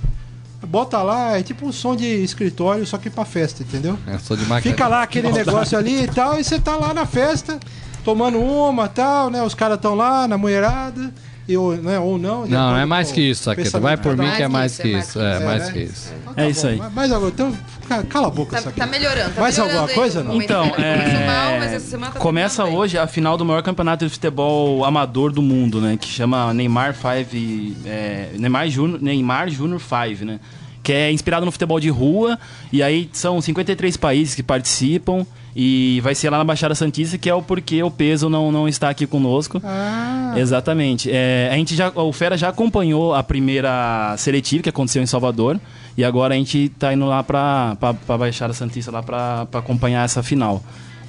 [0.67, 3.99] Bota lá, é tipo um som de escritório, só que pra festa, entendeu?
[4.07, 4.73] Eu sou de máquina.
[4.73, 7.59] Fica lá aquele negócio ali e tal, e você tá lá na festa,
[8.05, 9.43] tomando uma tal, né?
[9.43, 11.13] Os caras estão lá na mulherada,
[11.49, 12.47] e, ou, né, ou não.
[12.47, 13.81] Não, é mais que isso, Saqueta.
[13.81, 15.11] Vai por mim que é mais que isso.
[15.11, 15.73] isso, É, mais né?
[15.73, 16.13] que isso.
[16.23, 16.81] Então tá É isso aí.
[16.95, 17.53] Mas- agora, então,
[17.89, 18.87] ca- cala a boca, Tá, Saqueta.
[18.87, 19.35] tá melhorando.
[19.35, 20.41] Tá Mais melhorando alguma coisa, não?
[20.41, 21.79] Então, é,
[22.11, 25.97] tá começa hoje a final do maior campeonato de futebol amador do mundo, né?
[26.01, 30.41] Que chama Neymar 5, é, Neymar Júnior, Neymar Júnior 5, né?
[30.83, 32.39] Que é inspirado no futebol de rua
[32.73, 35.25] e aí são 53 países que participam
[35.55, 38.67] e vai ser lá na Baixada Santista, que é o porquê o peso não, não
[38.67, 39.61] está aqui conosco.
[39.63, 41.11] Ah, Exatamente.
[41.13, 45.61] É, a gente já, o Fera já acompanhou a primeira seletiva que aconteceu em Salvador
[45.97, 50.23] e agora a gente tá indo lá pra, pra Baixada Santista lá pra acompanhar essa
[50.23, 50.63] final.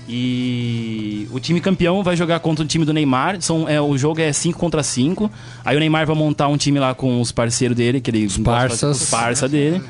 [0.07, 3.41] E o time campeão vai jogar contra o time do Neymar.
[3.41, 5.29] São, é, o jogo é 5 contra 5.
[5.63, 8.37] Aí o Neymar vai montar um time lá com os parceiros dele, que ele os
[8.37, 9.01] parças.
[9.03, 9.81] Os parça dele.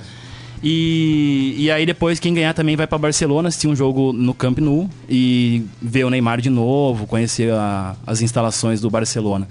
[0.66, 4.60] E, e aí depois quem ganhar também vai pra Barcelona assistir um jogo no Camp
[4.60, 9.46] Nou e ver o Neymar de novo, conhecer a- as instalações do Barcelona.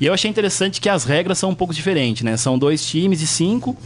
[0.00, 2.36] E eu achei interessante que as regras são um pouco diferentes, né?
[2.36, 3.76] São dois times de cinco,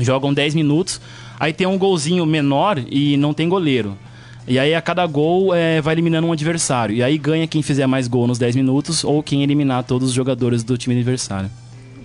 [0.00, 0.98] jogam 10 minutos,
[1.38, 3.96] aí tem um golzinho menor e não tem goleiro.
[4.48, 6.94] E aí a cada gol é, vai eliminando um adversário.
[6.94, 10.14] E aí ganha quem fizer mais gol nos 10 minutos ou quem eliminar todos os
[10.14, 11.50] jogadores do time adversário.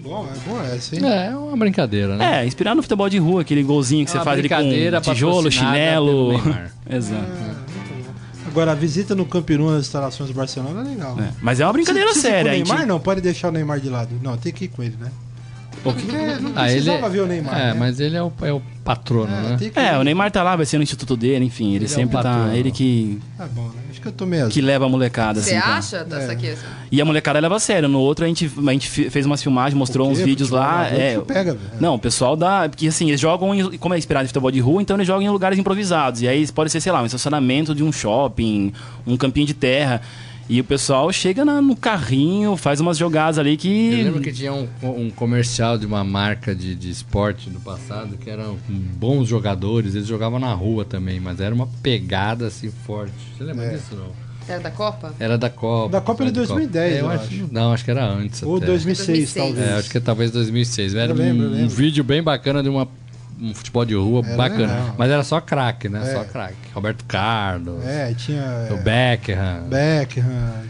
[0.03, 1.01] Bom, é bom essa, hein?
[1.05, 2.41] É, é uma brincadeira, né?
[2.41, 5.13] É, inspirado no futebol de rua, aquele golzinho que você Uma faz ali brincadeira com
[5.13, 6.05] tijolo, chinelo.
[6.05, 6.71] pelo Neymar.
[6.91, 7.53] Exato.
[8.45, 11.17] Agora, a visita no Camp Nou nas instalações do Barcelona é legal.
[11.19, 12.51] É, Mas é uma brincadeira ir com séria.
[12.51, 14.09] O a gente- Neymar não, pode deixar o Neymar de lado.
[14.21, 15.09] Não, tem que ir com ele, né?
[15.81, 16.05] Porque
[16.39, 17.53] não Ah, ele precisava ver o Neymar.
[17.59, 17.73] É, né?
[17.77, 19.57] mas ele é o, é o patrono, É, né?
[19.59, 21.87] que É, o Neymar tá lá, vai ser no instituto dele, enfim, ele, Ele é
[21.87, 22.49] sempre um tá.
[22.53, 23.81] Ele que, Tá bom, né?
[23.89, 25.61] Acho que eu tô meio que leva a molecada, Você assim.
[25.65, 25.77] tá?
[25.77, 26.35] acha dessa É.
[26.35, 26.55] aqui?
[26.91, 27.87] E a molecada leva a sério.
[27.89, 30.87] No outro a gente, a gente fe- fez umas filmagens, mostrou uns vídeos lá.
[30.87, 31.59] É, pega, velho.
[31.79, 32.67] Não, o pessoal dá.
[32.69, 33.53] Porque assim, eles jogam.
[33.55, 36.21] Em, como é inspirado em futebol de rua, então eles jogam em lugares improvisados.
[36.21, 38.73] E aí pode ser, sei lá, um estacionamento de um shopping,
[39.07, 40.01] um campinho de terra.
[40.49, 43.91] E o pessoal chega na- no carrinho, faz umas jogadas ali que.
[43.93, 48.17] Eu lembro que tinha um, um comercial de uma marca de, de esporte no passado
[48.17, 53.13] que eram bons jogadores, eles jogavam na rua também, mas era uma pegada assim forte.
[53.37, 53.69] Você lembra É.
[53.75, 54.23] disso não?
[54.45, 55.13] Era da Copa?
[55.17, 55.89] Era da Copa.
[55.93, 57.23] Da Copa era de 2010, É, eu eu acho.
[57.23, 57.47] acho.
[57.49, 58.43] Não, acho que era antes.
[58.43, 58.65] Ou até.
[58.65, 59.33] 2006, 2006.
[59.33, 59.69] talvez.
[59.69, 60.95] É, acho que talvez 2006.
[60.95, 61.65] Era Eu lembro, um, eu lembro.
[61.67, 62.85] um vídeo bem bacana de uma,
[63.43, 64.61] um futebol de rua Era bacana.
[64.73, 64.95] legal.
[64.97, 66.01] Mas era só craque, né?
[66.03, 66.13] É.
[66.13, 66.55] Só craque.
[66.73, 68.41] Roberto Carlos, É, tinha
[68.71, 70.23] o é, Beckham, Beckham,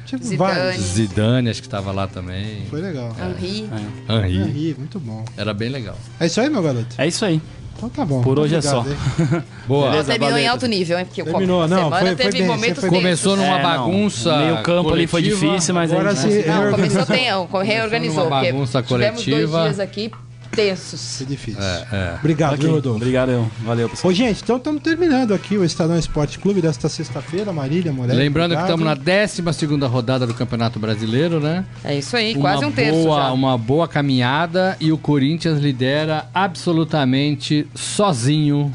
[0.06, 0.38] tipo Zidane.
[0.56, 0.82] vários.
[0.84, 2.66] Zidane, acho que estava lá também.
[2.70, 3.16] Foi legal.
[3.20, 3.70] Henri.
[4.10, 4.38] Henri.
[4.42, 5.24] Henri, muito bom.
[5.38, 5.98] Era bem legal.
[6.20, 6.88] É isso aí, meu garoto?
[6.98, 7.42] É isso aí.
[7.76, 8.22] Então tá bom.
[8.22, 8.90] Por hoje é Obrigado, só.
[9.36, 9.44] hein?
[9.68, 9.90] Boa.
[9.90, 10.52] Beleza, Terminou em valeu.
[10.52, 11.06] alto nível, hein?
[11.06, 14.38] Porque o Terminou, não, semana foi- foi teve bem, momentos foi- Começou numa É, bagunça.
[14.38, 15.48] Meio campo ali foi coletiva.
[15.52, 16.44] difícil, mas Agora aí, se- né?
[16.48, 17.26] Não, começou tem,
[17.64, 18.24] reorganizou.
[18.26, 19.64] numa porque bagunça tivemos dois coletiva.
[19.64, 20.12] dias aqui
[20.56, 21.18] tensos.
[21.18, 21.62] Foi difícil.
[21.62, 22.16] É, é.
[22.20, 22.98] Obrigado, Ok, viu, Rodolfo?
[22.98, 23.52] Obrigado, eu.
[23.62, 24.12] valeu, pessoal.
[24.12, 27.52] Ô, gente, então estamos terminando aqui o Estadão Esporte Clube desta sexta-feira.
[27.52, 28.18] Marília, Moreira.
[28.18, 28.80] Lembrando que obrigado.
[28.80, 31.66] estamos na 12 rodada do Campeonato Brasileiro, né?
[31.84, 33.32] É isso aí, quase um terço boa, já.
[33.32, 38.74] Uma boa caminhada e o Corinthians lidera absolutamente sozinho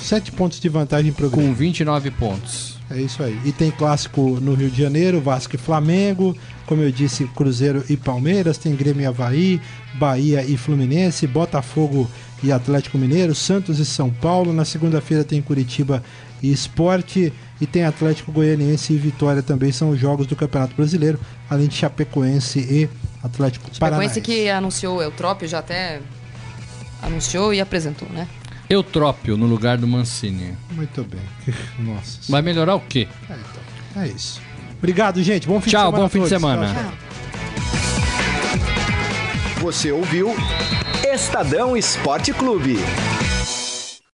[0.00, 1.50] Sete pontos de vantagem pro Grêmio.
[1.50, 2.78] com 29 pontos.
[2.90, 3.38] É isso aí.
[3.44, 6.36] E tem clássico no Rio de Janeiro, Vasco e Flamengo.
[6.70, 8.56] Como eu disse, Cruzeiro e Palmeiras.
[8.56, 9.60] Tem Grêmio e Havaí,
[9.94, 12.08] Bahia e Fluminense, Botafogo
[12.44, 14.52] e Atlético Mineiro, Santos e São Paulo.
[14.52, 16.00] Na segunda-feira tem Curitiba
[16.40, 17.32] e Esporte.
[17.60, 19.72] E tem Atlético Goianiense e Vitória também.
[19.72, 21.18] São os jogos do Campeonato Brasileiro.
[21.50, 22.88] Além de Chapecoense e
[23.20, 24.14] Atlético Paranaense.
[24.14, 26.00] Frequência que anunciou o Eutrópio, já até
[27.02, 28.28] anunciou e apresentou, né?
[28.68, 30.56] Eutrópio no lugar do Mancini.
[30.70, 31.20] Muito bem.
[31.80, 32.20] Nossa.
[32.30, 33.08] Vai melhorar o quê?
[33.28, 34.02] É, então.
[34.04, 34.40] É isso.
[34.80, 35.46] Obrigado, gente.
[35.46, 36.02] Bom fim Tchau, de semana.
[36.02, 36.40] bom fim de a todos.
[36.40, 36.74] semana.
[36.74, 36.92] Tchau, tchau.
[39.60, 40.34] Você ouviu
[41.12, 42.78] Estadão Esporte Clube.